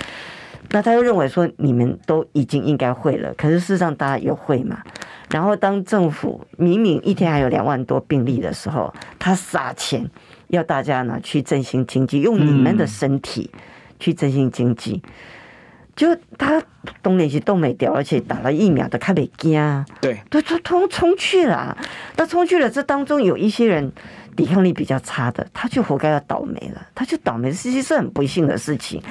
[0.74, 4.82] 那他又认为说，你们都已经应该会了，可是事实上大家有会嘛。
[5.30, 10.10] 然后当政府明明一天还有两万多病例的时候，他撒钱
[10.48, 13.52] 要大家呢去振兴经济，用你们的身体
[14.00, 15.04] 去振兴经济，
[15.96, 16.08] 就
[16.40, 16.60] 他
[17.04, 21.78] 东联西都没掉，而且打了疫苗的，他没惊，对，都冲冲冲去了。
[22.18, 23.92] 那冲去了，这当中有一些人。
[24.36, 29.02] 抵抗力比较差的，他就活该要倒霉了，他就倒霉，其实是很不幸的事情。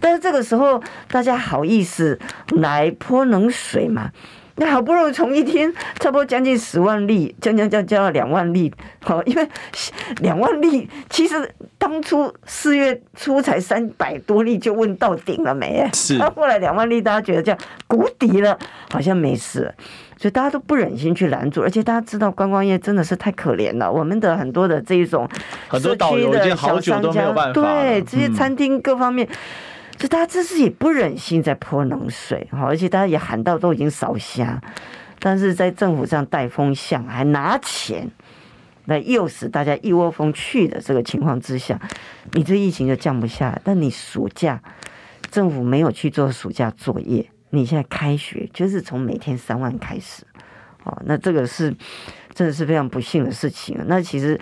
[0.00, 2.18] 但是这个时候，大家好意思
[2.56, 4.10] 来泼冷水嘛？
[4.56, 8.70] 那好不容易从一天差不多将近十万例，将将将将到两万例，
[9.02, 9.48] 好，因为
[10.18, 15.88] 两万例其实当初四月初才三百多例，就问到顶了没？
[15.94, 18.58] 是，那 后来两万例，大家觉得这样谷底了，
[18.90, 19.74] 好像没事。
[20.20, 23.90] 所以大家都不忍心去拦住，而且大家知道观光业真的是太可怜了。
[23.90, 25.26] 我们的很多的这一种
[25.70, 29.26] 社区的小商家，对这些餐厅各方面，
[29.96, 32.66] 所以大家这是也不忍心再泼冷水哈。
[32.66, 34.60] 而且大家也喊到都已经烧瞎，
[35.20, 38.06] 但是在政府这样带风向，还拿钱
[38.84, 41.80] 来诱使大家一窝蜂去的这个情况之下，
[42.32, 43.58] 你这疫情就降不下来。
[43.64, 44.60] 但你暑假
[45.30, 47.24] 政府没有去做暑假作业。
[47.50, 50.22] 你现在开学就是从每天三万开始，
[50.84, 51.74] 哦，那这个是
[52.32, 53.76] 真的是非常不幸的事情。
[53.86, 54.38] 那其实，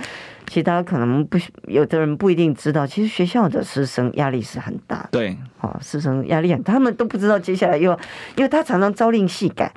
[0.47, 5.09] 其实大家可能不有的人不一定知道，其实学校的师生压力是很大的。
[5.13, 7.93] 对，哦，师生压力很大，他们都不知道接下来又，
[8.37, 9.73] 因为他常常朝令夕改，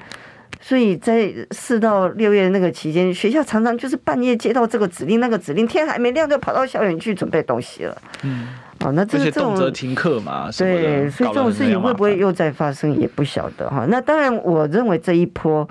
[0.60, 8.02] 所以在四到六月那个期间，学校常常就是半夜接到这个指令，那个指令，天还没亮就跑到校园去准备东西了。
[8.24, 8.50] 嗯。
[8.84, 10.50] 哦，那这个这种停课嘛？
[10.58, 13.86] 对，所以这种事情会不会又再发生也不晓得哈。
[13.88, 15.68] 那当然，我认为这一波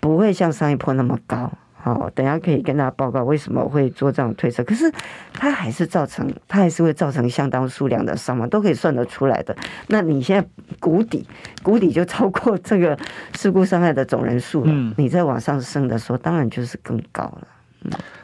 [0.00, 1.50] 不会像上一波那么高。
[1.76, 4.64] 好，等下可以跟大家报告为什么会做这样推测。
[4.64, 4.90] 可是
[5.34, 9.54] 它还是造成，它还是会造成相当数量的伤亡，都可以算得出来的。
[9.88, 10.48] 那你现在
[10.80, 11.28] 谷底，
[11.62, 12.98] 谷底就超过这个
[13.36, 14.70] 事故伤害的总人数了。
[14.72, 17.48] 嗯，你再往上升的时候，当然就是更高了。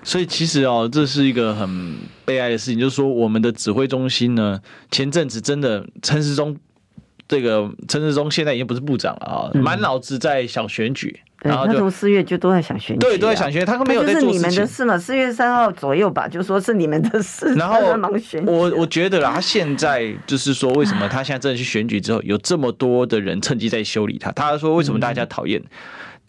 [0.02, 6.56] 所以其实哦，这是一个很悲哀的事情，就是说我们的指挥中心呢，前阵子真的陈时中，
[7.28, 14.32] 这个陈时中现在已经不是部长了啊，满脑子在想选举，然后他从四月就都在想选举，对，都在想选举，他都没有在做事情。
[14.32, 14.98] 是你们的事嘛？
[14.98, 17.54] 四月三号左右吧，就说是你们的事。
[17.54, 17.78] 然后
[18.46, 24.32] 我我觉得啦，他现在就是说，为什么他现在真的去选举之后，有这么多的人趁机在修理他？
[24.32, 25.62] 他说为什么大家讨厌？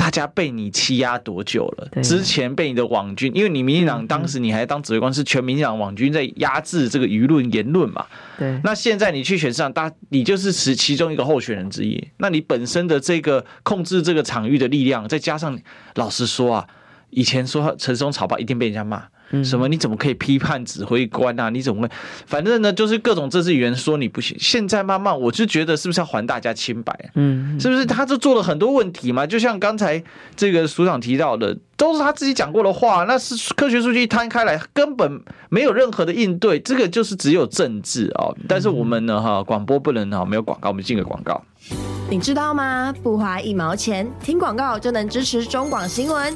[0.01, 2.01] 大家被你欺压多久了？
[2.01, 8.03] 之前被你的网军，因为你民进党当时你还当指挥官，是全民进党网军在压制这个舆论言论嘛？
[8.39, 8.59] 对。
[8.63, 12.03] 那现在你去选市长，大你就是其其中一个候选人之一。
[12.17, 15.55] 那你本身的这个控制这个场域的力量，再加上
[15.93, 16.67] 老实说啊，
[17.11, 19.03] 以前说陈松草包一定被人家骂。
[19.45, 19.65] 什么？
[19.69, 21.49] 你怎么可以批判指挥官啊？
[21.49, 21.89] 你怎么会？
[22.25, 24.35] 反正呢，就是各种政治语言说你不行。
[24.37, 26.93] 现在慢慢，我就觉得是不是要还大家清白？
[27.15, 27.85] 嗯，是不是？
[27.85, 29.25] 他就做了很多问题嘛？
[29.25, 30.03] 就像刚才
[30.35, 33.05] 这个署长提到的，都是他自己讲过的话。
[33.05, 36.59] 那是科学数据一摊开来，根本没有任何的应对。
[36.59, 38.35] 这个就是只有政治哦。
[38.49, 41.41] 但是我们呢，哈，广播不能哈，没有广告，我们进个广告。
[42.09, 42.93] 你知道吗？
[43.01, 46.35] 不花一毛钱，听广告就能支持中广新闻。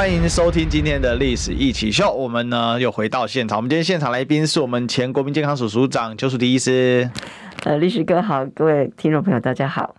[0.00, 2.10] 欢迎收听今天的历史一起 SHOW。
[2.10, 7.10] 我们呢又回到现场，我们今天现场来宾是我们前国民健康署署长邱淑媞医师。
[7.64, 9.94] 呃，历史哥好，各位听众朋友大家好。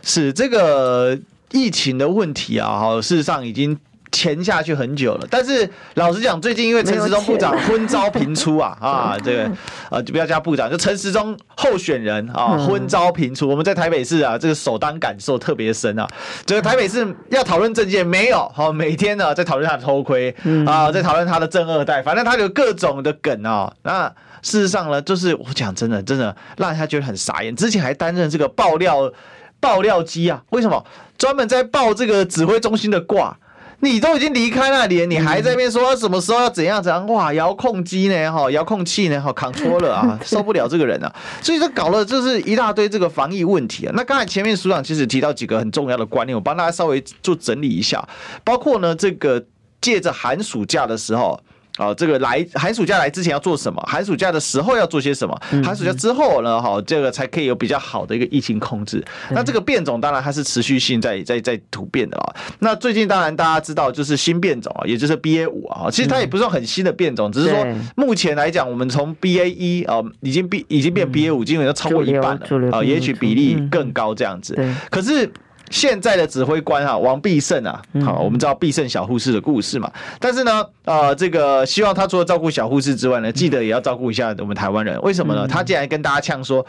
[0.00, 1.18] 是这个
[1.52, 3.78] 疫情的问题啊，哈，事实上已经。
[4.14, 9.50] 潜下去很久了，但是老实讲，最近因为陈时中部长昏招频出啊啊，这个
[9.90, 16.06] 呃就 不要叫部长，就陈时中候选人啊昏招频出，我们在台北市啊这个首当感受特别深啊，
[16.46, 18.48] 这个台北市要讨论政见没有？
[18.54, 20.30] 好，每天呢在讨论他的偷窥
[20.64, 23.72] 啊，在讨论他的正二代，反正他有各种的梗啊。
[23.82, 24.06] 那
[24.42, 27.56] 事实上呢，就是我讲真的，真的让他觉得很傻眼。
[27.56, 29.12] 之前还担任这个爆料
[29.58, 30.86] 爆料机啊，为什么
[31.18, 33.36] 专门在爆这个指挥中心的卦？
[33.84, 37.06] 你都已经离开那里，你还在那边说什么时候要怎样怎样？
[37.06, 38.32] 哇，遥控机呢？
[38.32, 39.20] 哈，遥控器呢？
[39.20, 41.14] 哈扛脱了啊， 受不了这个人啊！
[41.42, 43.92] 所以说搞了就是一大堆这个防疫问题啊。
[43.94, 48.08] 那刚才前面署长其实提到几个很重要的观念，我帮大家稍微做整理一下，
[48.42, 49.44] 包括呢这个
[49.80, 51.38] 借着寒暑假的时候。
[51.76, 53.82] 啊，这个来寒暑假来之前要做什么？
[53.86, 55.36] 寒暑假的时候要做些什么？
[55.64, 56.62] 寒暑假之后呢？
[56.62, 59.04] 哈，这个才可以有比较好的一个疫情控制。
[59.30, 62.34] 那这个变种当然它是持续性在在在突变的啊。
[62.60, 65.90] 那最近当然大家知道就是新变种啊，也就是 BA 五啊。
[65.90, 74.56] 其实它也不是很新的变种，只是说目前来讲，我们从 BA 一啊已经变已经变 BA 五，基本上超过一半了啊，也许比例更高这样子。
[74.90, 75.28] 可是。
[75.70, 79.90] 现在的指挥官哈王必胜啊，好，我们知道必胜小护士的故事嘛。
[80.20, 85.00] 但是呢，呃，这个希望他除了照顾小护士之外呢，记得也要照顾一下我们台湾人。
[85.02, 85.48] 为什么呢？
[85.48, 86.64] 他竟然跟大家呛说，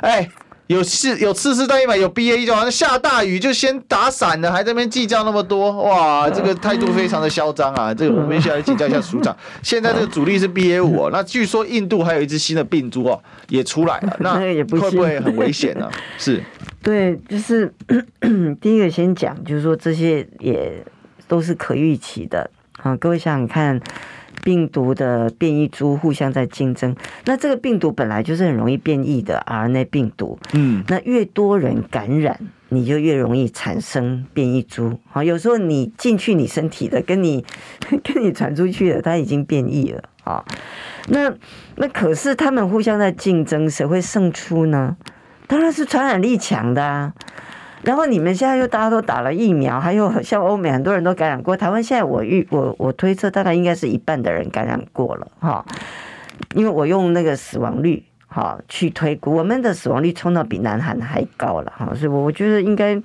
[0.00, 0.28] 哎，
[0.70, 7.92] 有次有次世代疫苗有 BA 就好像下大雨就先打伞了，还在那边计较那么多，哇，这个态度非常的嚣张啊。
[7.92, 9.36] 这个我们需要来请教一下署长。
[9.64, 15.90] 现在这个主力是 BA 五哦，那据说印度还有一只新的病株哦也出来了， 那会不会很危险呢？
[16.16, 16.40] 是。
[16.80, 17.74] 对，就是
[18.60, 20.86] 第一个先讲，就是说这些也
[21.26, 22.48] 都是可预期的
[22.80, 22.94] 啊。
[22.94, 23.80] 各位想想看，
[24.42, 34.98] 病毒的变异株互相在竞争，那这个病毒本来就是很容易变异的 RNA 病毒，嗯，那越多人感染，你就越容易产生变异株。
[35.10, 37.44] 好，有时候你进去你身体的，跟你
[38.02, 40.44] 跟你传出去的，它已经变异了啊。
[41.08, 41.32] 那
[41.76, 44.96] 那可是他们互相在竞争，谁会胜出呢？
[45.46, 47.12] 当然是传染力强的啊，
[47.82, 55.64] 然后你们现在又大家都打了疫苗，还有像欧美很多人都感染过，台湾现在我预我我推测大概应该是一半的人感染过了哈，
[56.54, 63.00] 因为我用那个死亡率哈去推估，我们的死亡率冲到比南韩还高了哈，所以我觉得应该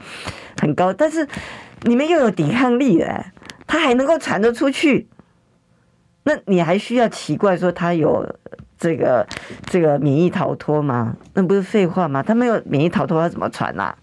[0.60, 1.28] 很高，但是
[1.84, 3.26] 你们又有抵抗力的，
[3.66, 5.08] 它还能够传得出去，
[6.24, 8.26] 那你还需要奇怪说它有？
[8.78, 9.26] 这个
[9.68, 11.16] 这个免疫逃脱吗？
[11.34, 12.22] 那不是废话吗？
[12.22, 13.96] 他没有免疫逃脱，他怎么传啊？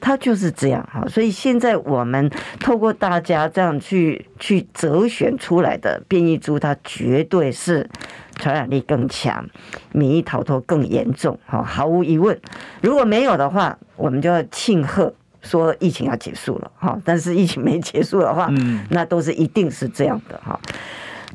[0.00, 1.04] 他就是这样哈。
[1.08, 7.88] 所以现在我们透过大家这样去去择选出来的变异株，它绝对是
[8.36, 9.44] 传染力更强，
[9.92, 12.38] 免疫逃脱更严重哈，毫无疑问。
[12.80, 16.98] 如果没有的话，我们就要庆贺说疫情要结束了哈。
[17.04, 18.50] 但是疫情没结束的话，
[18.88, 20.58] 那都是一定是这样的哈。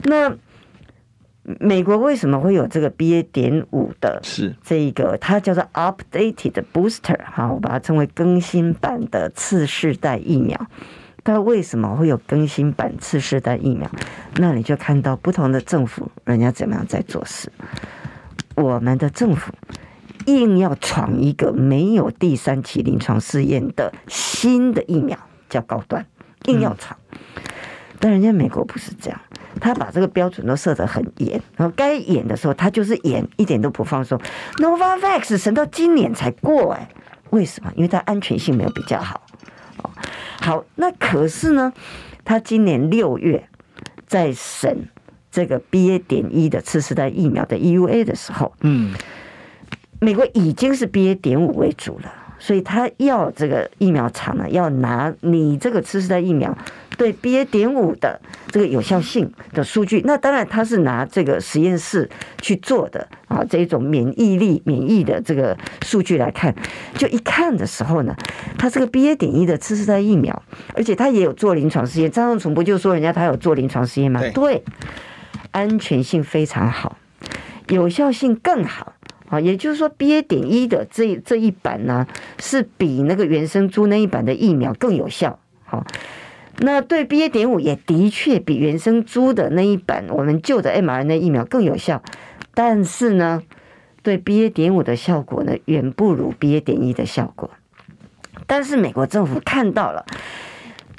[0.04, 0.32] 那。
[1.60, 3.24] 美国为什么会有这个 BA.
[3.32, 4.20] 点五的？
[4.24, 10.60] 是这一个，它叫做 updated booster 哈，我把它称为更新版的次世代疫苗。
[11.24, 13.90] 它为什么会有更新版次世代疫苗？
[14.38, 17.52] 那你就看到不同的政府人家怎么样在做事。
[18.56, 19.52] 我们的政府
[20.26, 25.18] 硬要闯一个没有第三期临床试验的新的疫苗，
[25.50, 26.06] 叫高端，
[26.46, 26.98] 硬要闯。
[28.00, 29.20] 但人家美国不是这样。
[29.60, 34.20] 他把这个标准都设得很严，然后该严的时候他就是严，一点都不放松。
[34.58, 36.90] Novavax 审到今年才过哎，
[37.30, 37.72] 为什么？
[37.76, 39.22] 因为它安全性没有比较好。
[39.84, 39.90] 哦，
[40.42, 41.74] 好，那可是呢，
[42.24, 43.48] 他今年六月
[44.08, 44.88] 在审
[45.32, 46.00] 这个 BA.
[46.00, 48.94] 点一的次世代疫苗的 EUA 的时候，嗯，
[50.00, 51.16] 美国已经是 BA.
[51.16, 56.58] 点五为主了，所以他要这个疫苗厂呢，要拿你这个次世代疫苗。
[56.98, 57.46] 对 BA.
[57.46, 62.10] 点五的这个有效性的数据，那当然他是拿这个实验室
[62.42, 66.56] 去做的啊，这一种免疫力、免疫的这个数据来看，
[66.98, 68.16] 就一看的时候呢，
[68.58, 69.16] 他这个 BA.
[69.16, 70.42] 点一的次世代疫苗，
[70.74, 72.10] 而且他也有做临床试验。
[72.10, 74.20] 张仲崇不就说人家他有做临床试验吗？
[74.22, 74.64] 对，对，
[75.52, 76.98] 安全性非常好，
[77.68, 78.94] 有效性更好
[79.30, 79.40] 啊。
[79.40, 80.22] 也就是说，BA.
[80.22, 82.08] 点一的这这一版呢，
[82.40, 85.40] 是比那个原生株那一版的疫苗更有效。
[85.64, 85.86] 好。
[86.60, 87.30] 那对 BA.
[87.30, 92.02] 点五也的确比原生株的那一版我们旧的 mRNA 疫苗更有效，
[92.54, 93.42] 但是呢，
[94.02, 94.50] 对 BA.
[94.50, 96.62] 点五的效果呢远不如 BA.
[96.62, 97.52] 点一的效果。
[98.48, 100.06] 但是美国政府看到了，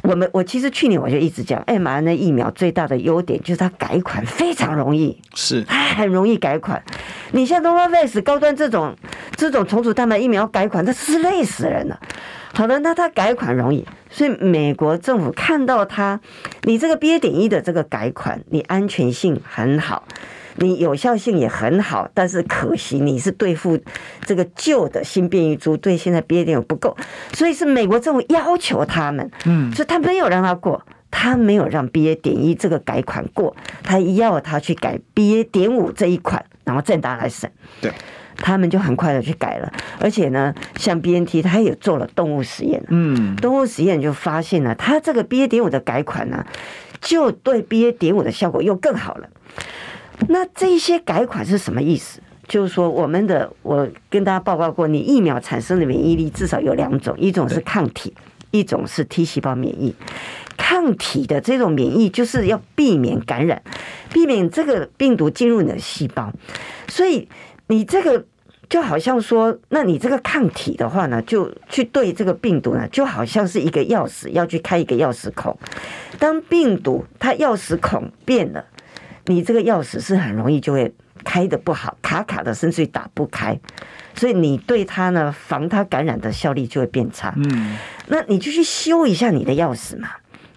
[0.03, 6.83] 我们我其实去年我就一直讲 mRNA 疫苗最大的优点就是它改款非常容易，是它很容易改款。
[7.33, 8.95] 你像 Novavax 高端这种
[9.37, 12.01] 这种重组蛋白疫苗改款，那是累死人了。
[12.57, 16.19] 好的，那它改款容易，所以美国政府看到它，
[16.63, 17.21] 你这个 BA.
[17.21, 20.05] 点一的这个改款，你安全性很好，
[20.55, 23.79] 你有效性也很好，但是可惜你是对付
[24.25, 26.47] 这个旧的新变异株，对现在 BA.
[26.47, 26.97] 点五不够，
[27.35, 32.15] 所以是美国政府要求他们，嗯，所以他没有让他过，他没有让 BA.
[32.15, 35.45] 点一这个改款过，他要他去改 BA.
[35.45, 37.93] 点五这一款，然后再拿来审，对。
[38.37, 39.73] 他们就很快的去改了。
[39.99, 46.45] 而且呢，像 BNT，它也做了动物实验，嗯，动物实验就发现了，它这个 BA 点五的改款呢，
[47.01, 49.29] 就对 BA 点五的效果又更好了。
[50.29, 52.21] 那这些改款是什么意思？
[52.49, 58.15] 就是说，我们的我跟大家报告过，你疫苗产生的免疫力至少有两种，一种是抗体，
[58.53, 59.95] 一种是 T 细胞免疫。
[60.57, 63.61] 抗体的这种免疫就是要避免感染，
[64.13, 66.33] 避免这个病毒进入你的细胞。
[66.89, 67.29] 所以
[67.69, 68.25] 你这个
[68.69, 75.57] 就好像说，那你这个抗体的话呢，就去对这个病毒呢，就好像是一个钥匙要去开一个钥匙孔。
[76.19, 78.65] 当病毒它钥匙孔变了，
[79.27, 80.93] 你这个钥匙是很容易就会
[81.25, 83.59] 开得不好，卡卡的，甚至于打不开。
[84.15, 87.35] 所以你对它呢，防它感染的效力就会变差。
[87.37, 87.77] 嗯，
[88.09, 90.09] 那你就去修一下你的钥匙嘛。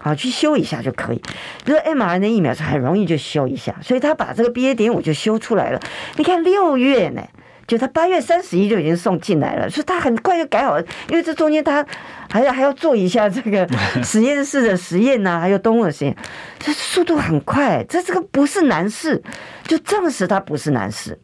[0.01, 1.21] 好，去修一下就可以。
[1.65, 5.79] 比如 mRNA 疫苗是很容易就修一下，所以他把这个 BA 点五就修出来了。
[6.15, 7.21] 你看六月呢，
[7.67, 10.85] 就他八月三十一就已经送进来了，所以他很快就改好了。
[11.09, 11.85] 因为这中间他
[12.31, 13.67] 还要还要做一下这个
[14.01, 16.15] 实验室的实验呐、啊，还有动物的实验，
[16.59, 17.85] 这速度很快。
[17.89, 19.21] 这这个不是难事，
[19.65, 21.19] 就证实它不是难事。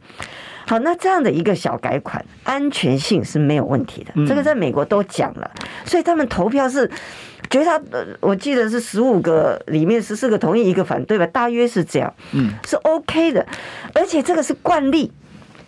[0.67, 4.11] 好，那这样的一个小改款，安全性是没有问题的。
[4.27, 5.49] 这个在美国都讲了，
[5.85, 6.91] 所以他们投票是。
[7.49, 13.45] 觉得他呃，我记得是十五个里面十四个同意一个反对吧，大约是这样，嗯，是 OK 的，
[13.93, 15.11] 而且这个是惯例，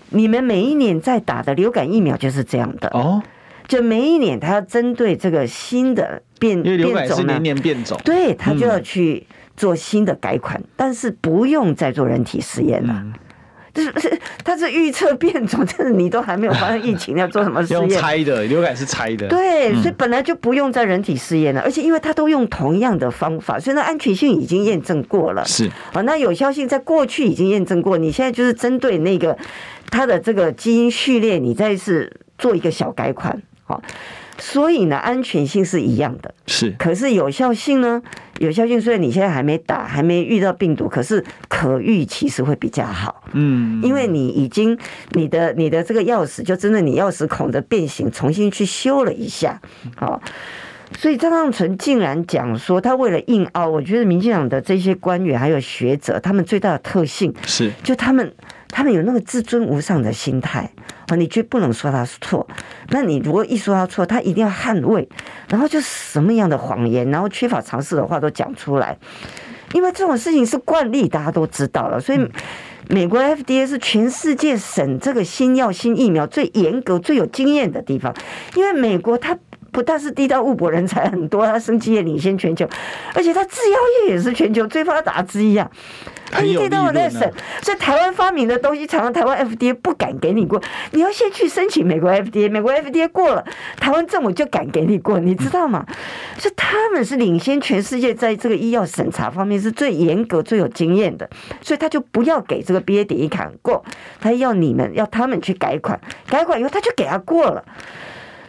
[0.09, 2.87] 你们每一年在打的流感疫苗就是这样的。
[2.89, 3.21] 哦，
[3.67, 9.25] 就每一年他要针对这个新的变变种呢，年年变种，对他就要去
[9.55, 13.03] 做新的改款，但是不用再做人体实验了。
[13.81, 17.81] 是，它是预测变种，但是你都还没有发生疫情，要做什么实验？
[17.87, 19.27] 用猜的，流感是猜的。
[19.27, 25.45] 对，所以本来就不用在人体试验了，而且因为它都用同样的方法，所以那安全性已经验证过了。
[25.45, 29.37] 是啊，那有效性在过去已经验证过，你现在就是针对那个
[29.89, 33.81] 它的这个基因序列，你再是做一个小改款，好。
[34.39, 36.71] 所以呢，安全性是一样的，是。
[36.77, 38.01] 可是有效性呢？
[38.39, 43.23] 有效性虽然你现在还没打，还没遇到病毒，可是可预其实会比较好。
[43.33, 44.77] 嗯，因为你已经
[45.13, 49.59] 你的你的这个钥匙就真的你钥匙孔的变形重新去修了一下，
[49.95, 50.21] 好。
[50.97, 58.33] 所以张尚存竟然讲说，他为了硬凹，我觉得民进党的这些官员还有学者，他们最大的特性是，就他们
[58.69, 60.69] 他们有那个自尊无上的心态。
[61.07, 62.45] 啊，你绝不能说他是错。
[62.89, 65.07] 那你如果一说他错，他一定要捍卫，
[65.47, 68.97] 然后就什么样的谎言，然后缺乏常识的话都讲出来。
[69.73, 71.99] 因为这种事情是惯例，大家都知道了。
[71.99, 72.19] 所以，
[72.89, 78.13] 美国 FDA 是全世界审这个新药、新疫苗最严格、最有经验的地方。
[78.55, 79.37] 因为美国它
[79.71, 82.67] 不但是地道物博人才很多，它生技业领先全球，
[83.13, 85.69] 而且它制药业也是全球最发达之一啊。
[86.29, 87.19] 他一天到晚在审，
[87.61, 90.61] 所以台湾发明的东西，常常台湾 FDA 不敢给你过。
[90.91, 93.45] 你要先去申请美国 FDA，美国 FDA 过了，
[93.79, 95.85] 台湾政府就敢给你过，你知道吗？
[96.37, 101.29] 所以他们是领先全世界，在这个医药审查方面是最严格、最有经验的，
[101.61, 103.81] 所以他就不要给这个 BA 点一卡过，
[104.19, 105.97] 他要你们要他们去改款，
[106.27, 107.63] 改款以后他就给他过了。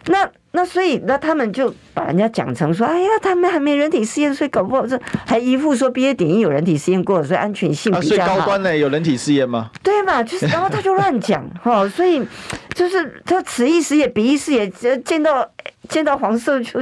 [0.09, 0.29] 那。
[0.51, 8.31] 那所以，那他们就把人家讲成说，哎呀，他们还没人体试验，所以搞不好这还一副说 BA 点一有人体试验过，所以安全性比较好。
[8.31, 9.69] 啊、最高端的有人体试验吗？
[9.83, 12.25] 对嘛，就是然后他就乱讲 哈，所以
[12.73, 14.67] 就是他此一时也彼一时也，
[15.05, 15.47] 见到
[15.87, 16.81] 见到黄色就，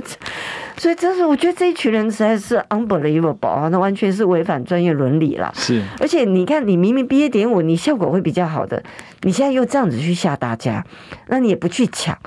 [0.78, 5.52] 所以真是我觉得这一群人实在是 unbelievable 啊，那完全是违反专业伦理了。
[5.54, 8.82] 是，而且你看，你明明 BA 点五，你效果会比较好的，
[9.24, 10.86] 你现在又这样子去吓大家，
[11.28, 12.18] 那你也不去抢。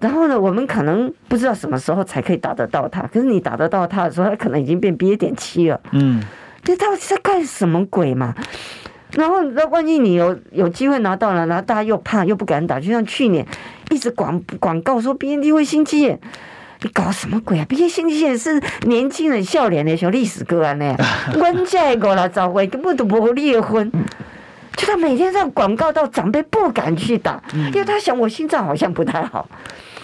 [0.00, 3.02] 然后呢，我们可能不知道什么时候才可以打得到它。
[3.02, 5.80] 可是你打得到它的时候，它可能已经变 BA 点七了。
[5.92, 6.22] 嗯，
[6.62, 8.34] 这到底在干什么鬼嘛？
[9.12, 13.44] 然后那万一你有有机会拿到了，然后大家又怕又不敢打，就像去年
[13.90, 16.20] 一直广广告说 BNT 会心肌炎，
[16.82, 20.74] 你搞什么鬼啊？BNT 心肌炎是年轻人笑脸的小历史歌啊！
[20.74, 20.96] 那样，
[21.34, 23.90] 人家过了早会根本都不会离婚，
[24.78, 29.46] 就他每天这样广告到长辈不敢去打，因为他想我心脏好像不太好。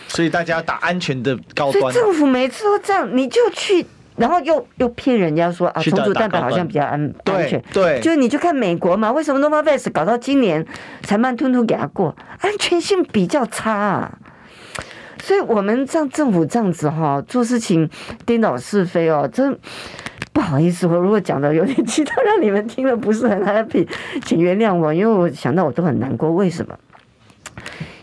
[0.09, 10.67] 所以大家打安全的高端，所以政府每次都这样，你就去，然后又又骗人家说啊，重组蛋白好像比较安安全，对，就是你就看美国嘛，为什么 Novavax 搞到今年
[11.03, 14.19] 才慢吞吞给他过，安全性比较差啊。
[15.23, 17.89] 所以我们像政府这样子哈，做事情
[18.27, 19.57] 颠倒是非哦，真
[20.35, 23.89] 不好意思，我如果讲的有点其他，让你们听了不是很 happy，
[24.25, 26.77] 请原谅我，因为我想到我都很难过，为什么？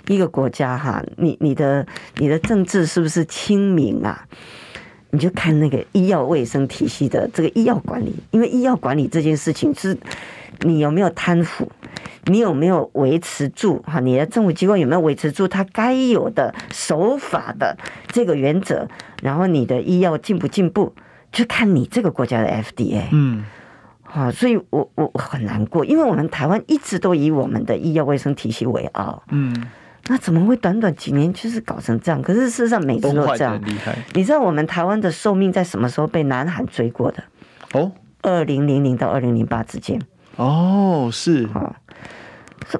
[0.07, 4.25] 一个国家哈，你你的你的政治是不是清明啊？
[5.09, 9.97] 你就看那个医药卫生体系的这个医药管理，因为医药管理这件事情是，
[10.61, 11.69] 你有没有贪腐，
[12.27, 13.99] 你有没有维持住哈？
[13.99, 17.77] 你的政府机关有没有维持住它该有的守法的
[18.07, 18.87] 这个原则？
[19.21, 20.93] 然后你的医药进不进步，
[21.31, 23.03] 就看你这个国家的 FDA。
[23.11, 23.43] 嗯，
[24.03, 29.23] 好，所以我我我很难过，因为我们台湾一直都以我们的医药卫生体系为傲。
[29.29, 29.55] 嗯，
[30.07, 32.21] 那怎么会短短几年就是搞成这样？
[32.21, 33.61] 可是事实上每次都这样。
[34.13, 37.23] 你知道我们台湾的寿命在什么时候被南韩追过的？
[37.73, 40.01] 哦，二零零零到二零零八之间。
[40.35, 41.75] 哦，是哈。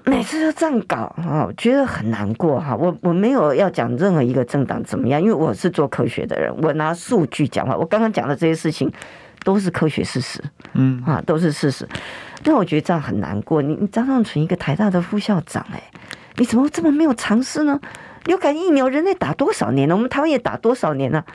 [0.06, 2.76] 每次都这样搞啊，我觉得很难过哈。
[2.76, 7.76] 我我没有要讲任何一个政党怎么样，因为我是做科学的人，我拿数据讲话。
[7.76, 8.92] 我刚刚讲的这些事情
[9.44, 10.42] 都是科学事实，
[10.74, 11.88] 嗯啊，都是事实。
[12.44, 13.62] 但我觉得这样很难过。
[13.62, 15.82] 你你张尚存一个台大的副校长，哎，
[16.38, 17.80] 你怎么这么没有常识呢？
[18.26, 19.96] 流感疫苗人类打多少年了？
[19.96, 21.26] 我们台湾也打多少年了？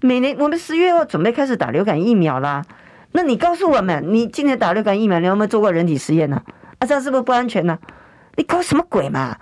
[0.00, 2.64] 每年我们十月要准备开始打流感疫苗啦。
[3.12, 6.36] 那你告诉我们，你今年打流感疫苗，你有没有做过人体实验呢？
[6.36, 6.44] 啊，
[6.84, 7.78] 这样是不是不安全呢？
[8.36, 9.36] 你搞什么鬼嘛？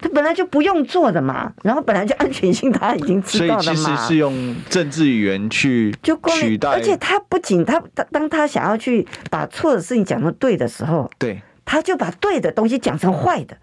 [0.00, 3.62] 他本来就不用做的嘛，然后本来就安全性他已经知道了嘛。
[3.62, 13.56] 所以其实是用政治语言去就取代，而且他不仅他当当他想要去把错的事情讲成对的时候，对，他就把对的东西讲成坏的。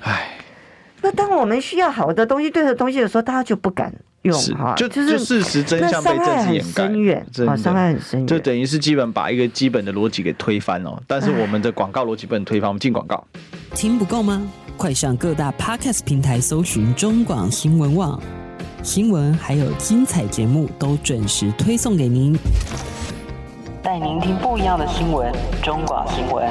[0.00, 0.38] 哎，
[1.02, 3.94] 那当我们需要好的东西、对的东西的时候，大家就不敢。
[4.28, 10.96] 用哈，就就事实真相被政治掩盖，伤害很深远，就等于是基本把一个基本的逻辑给推翻哦。
[11.06, 13.26] 但是我们的广告逻辑不能推翻，我们进广告。
[13.74, 14.46] 听不够吗？
[14.76, 18.20] 快上各大 Podcast 平台搜寻中广新闻网
[18.82, 22.38] 新闻，还有精彩节目都准时推送给您，
[23.82, 25.32] 带您听不一样的新闻。
[25.62, 26.48] 中广新闻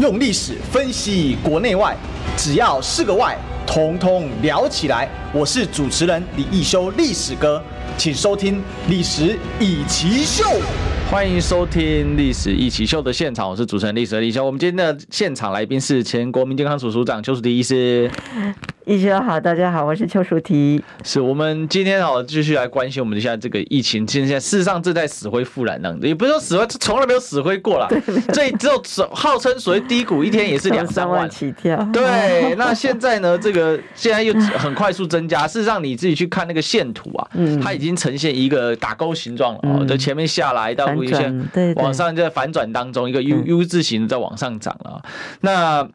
[0.00, 1.96] 用历史分析国内外。
[2.42, 3.36] 只要是个“外”，
[3.68, 5.06] 统统聊起来。
[5.30, 7.62] 我是主持人李易修，历史哥，
[7.98, 8.56] 请收听
[8.88, 10.42] 《历史一奇秀》。
[11.10, 11.82] 欢迎收听
[12.16, 14.42] 《历史一奇秀》的现场，我是主持人历史的李修。
[14.42, 18.10] 我们今天的现场来宾是前国民健康署署长邱淑迪医师。
[18.90, 20.82] 医生好，大家好，我是邱淑媞。
[21.04, 27.86] 是我们今天哦，继续来关心我们一下这个疫情，现在事实上正在死灰复燃呢，也不是说死灰，从来没有死灰过了。
[27.88, 28.00] 对，
[28.34, 28.82] 所以只有
[29.12, 31.76] 号称所谓低谷一天也是两三万起跳。
[31.94, 35.46] 对，那现在呢，这个现在又很快速增加。
[35.46, 37.30] 事实上，你自己去看那个线图啊，
[37.62, 45.00] 它已经呈现一个打勾形状了哦，在前面下来到五线，对，往上在反转当中，一个 U U 字形在往上涨了。
[45.42, 45.88] 那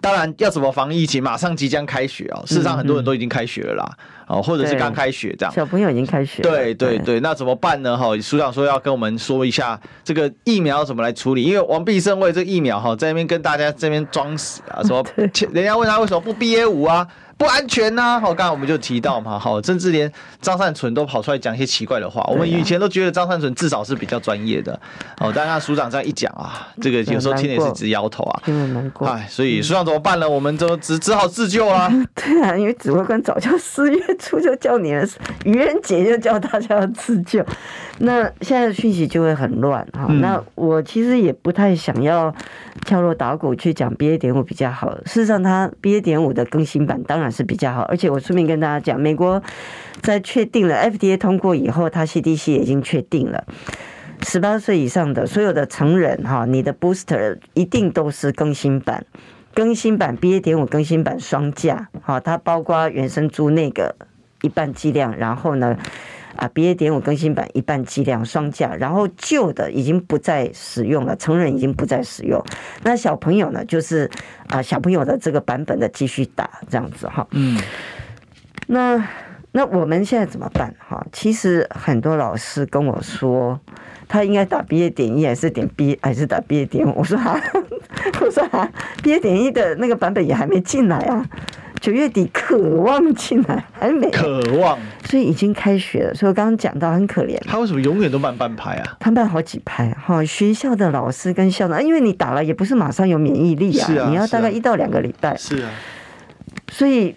[0.00, 1.22] 当然，要怎么防疫情？
[1.22, 2.42] 马上即将开学啊！
[2.44, 3.90] 事实上，很多人都已经开学了啦，
[4.26, 5.54] 哦，或者是刚开学这样。
[5.54, 6.42] 小朋友已经开学。
[6.42, 7.96] 对对对，那怎么办呢？
[7.96, 15.04] 哈，署长说要跟我们说一下这个疫苗怎么来处理，因为王必胜为这个疫苗哈，在那边跟大家这边装死啊，说
[15.52, 17.06] 人家问他为什么不 BA 五啊？
[17.36, 18.18] 不安全呐！
[18.20, 20.10] 好，刚才我们就提到嘛，好，甚至连
[20.40, 22.22] 张善存都跑出来讲一些奇怪的话。
[22.30, 24.72] 我们以前都觉得张善存至少是比较专业的，
[25.20, 28.42] 哦，但他署长这样一讲啊，这个有时候听的也是直摇头啊。
[29.00, 30.28] 哎，所以署长怎么办呢？
[30.28, 31.88] 我们就只只好自救啊。
[32.14, 35.08] 对啊，因为指挥官早就四月初就叫你们，
[35.44, 37.44] 愚人节就叫大家要自救。
[37.98, 40.06] 那现在的讯息就会很乱哈。
[40.20, 42.34] 那我其实也不太想要
[42.86, 44.90] 敲锣打鼓去讲 BA 点五比较好。
[45.04, 47.82] 事实上，它 BA 点五的更新版当然是比较好。
[47.82, 49.42] 而且我顺便跟大家讲，美国
[50.02, 53.44] 在确定了 FDA 通过以后，它 CDC 已经确定了，
[54.22, 59.04] 十八岁以上的所有的成人哈，你的 booster 一定都是更新版，
[59.52, 63.94] 更新版 BA 点五更新版双价，哈，它包括原生株那个
[64.42, 65.76] 一半剂量，然后呢。
[66.36, 66.74] 啊，BA.
[66.74, 72.42] 点五更新版一半剂量双价，然后旧的已经不再使用了，成人已经不再使用。
[72.82, 74.10] 那小朋友呢，就是
[74.48, 77.26] 啊，小朋友的这个版本的继续打这样子哈。
[77.30, 77.60] 嗯。
[78.66, 79.06] 那
[79.52, 81.06] 那我们现在怎么办哈？
[81.12, 83.60] 其实很多老师跟我说，
[84.08, 84.90] 他应该打 BA.
[84.90, 86.66] 点一还是点 B 还是打 BA.
[86.66, 86.94] 点五？
[86.98, 87.40] 我说哈，
[88.20, 88.68] 我说哈
[89.02, 89.20] ，BA.
[89.20, 91.24] 点一的那个版本也还没进来啊。
[91.80, 96.14] 九月底渴望进来，还没渴望，所以已经开学了。
[96.14, 98.96] 所以我刚刚讲到很可怜，他为什么永远都慢半拍啊？
[98.98, 100.24] 他慢好几拍哈。
[100.24, 105.36] 学校的老师跟校长，因为你打了也不是马上有免疫力啊，你要大概一到两个礼拜。
[105.36, 105.70] 是啊，
[106.70, 107.14] 所以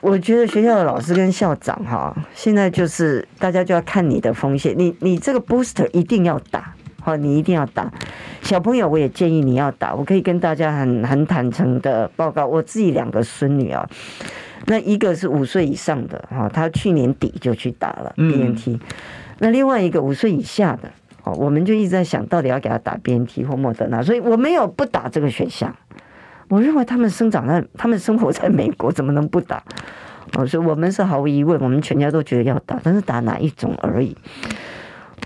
[0.00, 6.74] 我觉得学校的老师跟校长哈，现在就是大家就要看你的风险，你你这个 booster 一定要打。
[7.00, 7.92] 好，你一定要打。
[8.40, 9.94] 小朋友，我也建议你要打。
[9.94, 13.86] 我可以跟大家很很坦诚的报告，我自己两个孙女啊，
[14.66, 18.78] 那一个是五岁以上的哈，他去年底就去打了 BNT。
[19.38, 20.90] 那另外一个五岁以下的，
[21.24, 25.74] 哦，我们就一直在想到底要给他打 BNT 或莫德纳，所以我没有不打这个选项。
[26.48, 29.62] 我认为他们生长在，他们生活在美国，怎么能不打？
[30.34, 34.16] 哦，所以我们是毫无疑问，我们全家都觉得要打，但是打哪一种而已。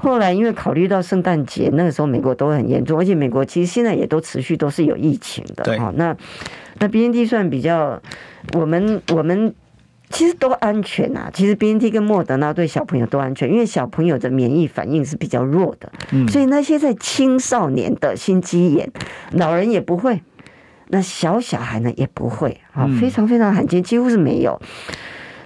[0.01, 5.77] 后来因为考虑到圣诞节那个时候美国都很严重，而且美国其实现在也都持续都是有疫情的。
[5.83, 6.17] 哦，那
[6.81, 8.01] 那 BNT 算比较，
[8.55, 9.55] 我们我们
[10.11, 11.31] 其实都安全啊。
[11.33, 15.91] 其实 BNT 跟莫德纳对小朋友都安全，因为小朋友的免疫反应是比较弱的。
[16.13, 18.91] 嗯，所以那些在青少年的心肌炎，
[19.33, 20.23] 老人也不会，
[20.89, 24.61] 那小小孩呢也不会啊，非常非常罕见，几乎是没有。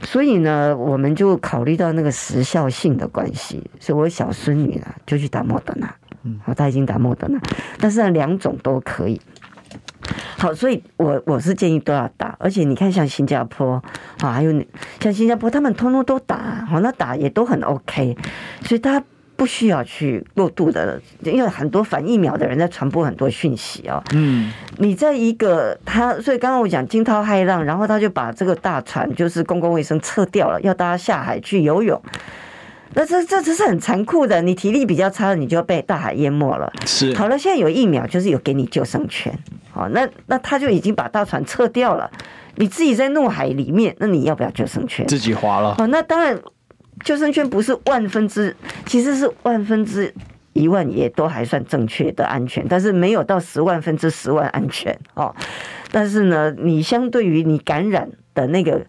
[0.02, 7.40] 所以呢，我们就考虑到那个时效性的关系，所以我小孙女呢就去打莫德纳，嗯，好，她已经打莫德纳，
[7.78, 9.20] 但是呢两种都可以。
[10.42, 13.80] 好，所以我我是建议都要打，而且你看像新加坡
[14.20, 14.52] 啊，还有
[15.00, 18.16] 像新加坡，他们通通都打，好，那打也都很 OK，
[18.64, 19.00] 所以他。
[19.34, 24.00] 不需要去过度的，因为很多反疫苗的人在传播很多讯息哦。
[24.14, 32.00] 嗯，你在一个他，所以刚刚我讲惊涛骇浪，然后他就把这个大船就是公共卫生撤掉了，要大家下海去游泳。
[32.94, 36.72] 那这这这是很残酷的，你体力比较差，你就被大海淹没了。
[36.86, 39.36] 是，好了，现在有疫苗，就是有给你救生圈。
[39.72, 42.10] 好，那那他就已经把大船撤掉了，
[42.56, 45.06] 你自己在怒海里面，那你要不要救生圈？
[45.06, 45.74] 自己划了。
[45.78, 46.38] 哦，那当然。
[47.02, 48.54] 救生圈不是万分之，
[48.86, 50.14] 其实是万分之
[50.52, 55.34] 一万也都还算正确的安全，但是没有到十万分之十万安全哦。
[55.90, 58.86] 但是呢，你相对于你感染的那个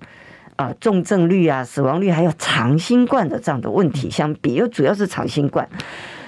[0.57, 5.67] 啊重症率啊、死亡率，还有长新冠的这样的问题相比，又主要是长新冠。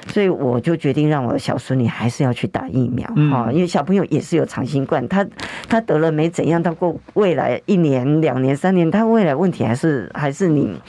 [0.08, 5.26] 所以我就决定让我的小孙女还是要去打疫苗啊，因为小朋友也是有长新冠，他
[5.68, 10.80] 他得了没怎样，到过未来一年、两年、三年，他未来问题还是还是你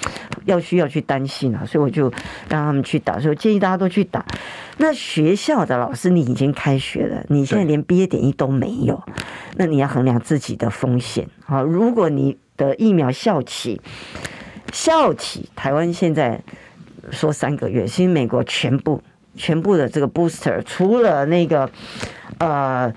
[0.45, 2.11] 要需要去担心啊，所以我就
[2.49, 4.25] 让他们去打，所以我建议大家都去打。
[4.77, 9.03] 那学校的老师，你已经开学了，你现在连毕业典礼都没有，
[9.57, 11.63] 那你要衡量自己的风险啊。
[11.63, 13.81] 如果你的疫苗效期
[14.73, 16.41] 效期，台湾现在。
[17.11, 19.03] 说三个月，其实美国全部
[19.37, 21.69] 全部的这个 booster，除了那个
[22.39, 22.93] 呃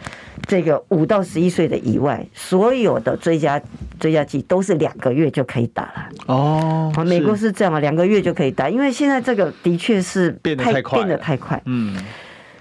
[0.47, 3.61] 这个五到十一岁的以外，所有的追加
[3.99, 6.09] 追加剂都是两个月就可以打了。
[6.27, 11.61] 哦，好，美国是这样啊，两个月就可以打，因为现在这个的确是太变得太快，变得太快。
[11.65, 11.95] 嗯，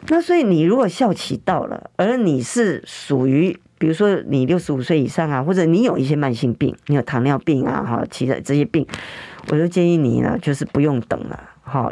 [0.09, 8.87] 那所以你如果效期到了，而你是属于比如说你六十五岁以上啊，或者你有一些慢性病，你有糖尿病啊，哈，其他这些病。
[9.51, 11.91] 我就建议你呢，就是不用等了，哈，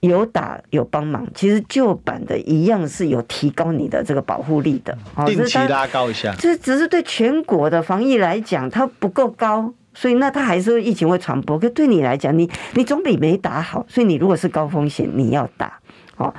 [0.00, 1.26] 有打有帮忙。
[1.34, 6.34] 其实旧版的一样是有提高你的这个保护力的，定期拉高一下。
[6.38, 11.58] 这只是对全国的防疫来讲，它不够高，所以那它还是疫情会传播。
[11.58, 13.86] 可对你来讲，你你总比没打好。
[13.88, 15.78] 所以你如果是高风险，你要打。
[16.16, 16.34] 好，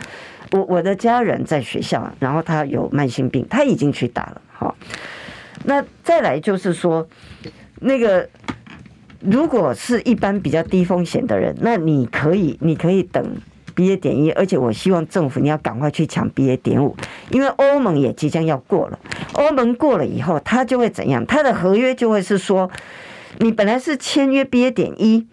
[0.52, 4.41] 我我的家人在学校，然后他有慢性病，他已经去打了。
[4.52, 4.76] 好，
[5.66, 7.08] 那再来就是说
[7.80, 8.30] 那个。
[9.24, 13.24] 如果是一般比较低风险的人，那你可以，你可以等
[13.76, 13.95] BA.
[13.95, 16.58] 点一，而且我希望政府你要赶快去抢 BA.
[16.58, 16.97] 点五，
[17.30, 18.97] 因为欧盟也即将要过了。
[19.34, 21.24] 欧盟过了以后，它就会怎样？
[21.28, 22.72] 它的合约就会是说，
[23.38, 24.72] 你本来是签约 BA.
[24.72, 25.28] 点一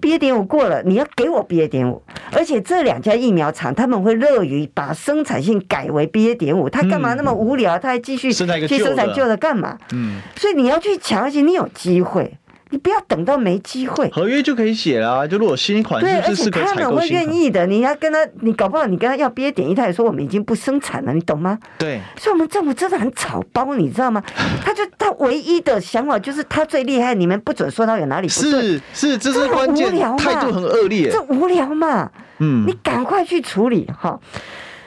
[0.00, 0.18] ，BA.
[0.18, 1.68] 点五过了，你要给我 BA.
[1.68, 6.34] 点五，而且这两家疫苗厂他们会乐于把生产线改为 BA.
[6.36, 7.78] 点五，他干嘛那么无聊？
[7.78, 8.46] 他还继续去
[8.78, 9.78] 生产旧的干嘛？
[9.92, 12.36] 嗯，所以你要去抢，而且你有机会。
[12.70, 15.26] 你不要等到没机会，合约就可以写了啊。
[15.26, 17.66] 就如果新款，对，而且他们会愿意的。
[17.66, 21.58] 你要跟他，你搞不好你跟他要 BA 点一，他也说我们已经不生产了，你懂吗？
[21.78, 22.00] 对。
[22.16, 24.22] 所以我们政府真的很草包，你知道吗？
[24.64, 28.28] 他就他唯一的想法就是他最厉害，你们不准说他有哪里。
[28.28, 29.90] 是是，这是关键。
[30.16, 32.10] 态度很恶劣，这无聊嘛？
[32.38, 34.20] 嗯，你赶快去处理哈。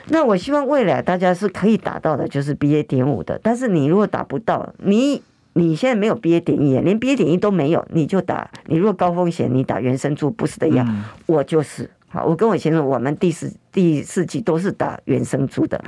[0.08, 3.38] 那我希望未来大家是可以达到的，就是 BA 点五的。
[3.42, 5.22] 但是你如果达不到，你。
[5.54, 8.50] 你现在没有 BA 点一，连 BA 点一都没有，你就打。
[8.66, 10.84] 你如果高风险，你打原生株不是的药。
[10.86, 15.82] 嗯、我就是好，我跟我先生，我们第四第四季都是打原生株的。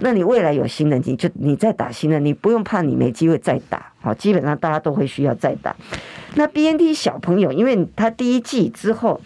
[0.00, 3.92] 那你未来有新的，你就你再打新的，你不用怕你没机会再打。
[4.00, 5.76] 好，基本上大家都会需要再打。
[6.34, 9.20] 那 BNT 小朋友，因为他第一季之后，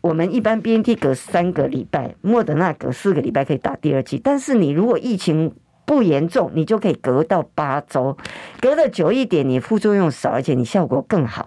[0.00, 4.20] 我们一般 BNT 隔三个礼拜，莫德纳隔四个礼拜可以打第二季。
[4.22, 5.52] 但是你如果疫情
[5.86, 8.16] 不严重，你就可以隔到八周，
[8.60, 11.46] 隔的久一点，你副作用少，而且你效果更好。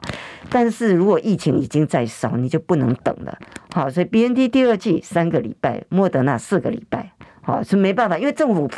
[0.50, 3.38] 但是如果疫情已经在烧，你就不能等了。
[3.74, 7.12] 好，所以 BNT 第二季三个礼拜，莫德纳四个礼拜，
[7.42, 8.70] 好，是没办法，因为政府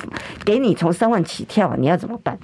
[0.45, 2.38] 给你从三万起跳，你要怎么办？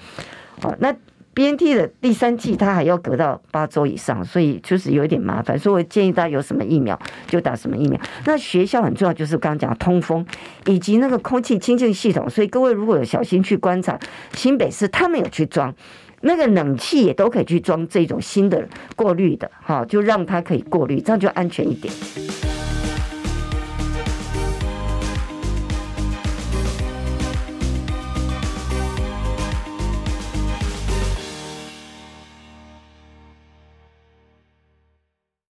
[0.61, 0.93] 好，那。
[1.35, 5.59] B N T 的第三剂，它还要隔到八周以上，所以就是有一点麻烦。
[5.59, 7.99] 所以我建议大家有什么疫苗就打什么疫苗。
[8.25, 10.25] 那学校很重要，就是刚刚讲通风
[10.65, 12.29] 以及那个空气清净系统。
[12.29, 13.99] 所以各位如果有小心去观察，
[14.33, 15.75] 新北市他们有去装
[16.21, 18.65] 那个冷气，也都可以去装这种新的
[18.95, 21.93] 过滤的，哈，就让它可以过滤，这样就安全一点。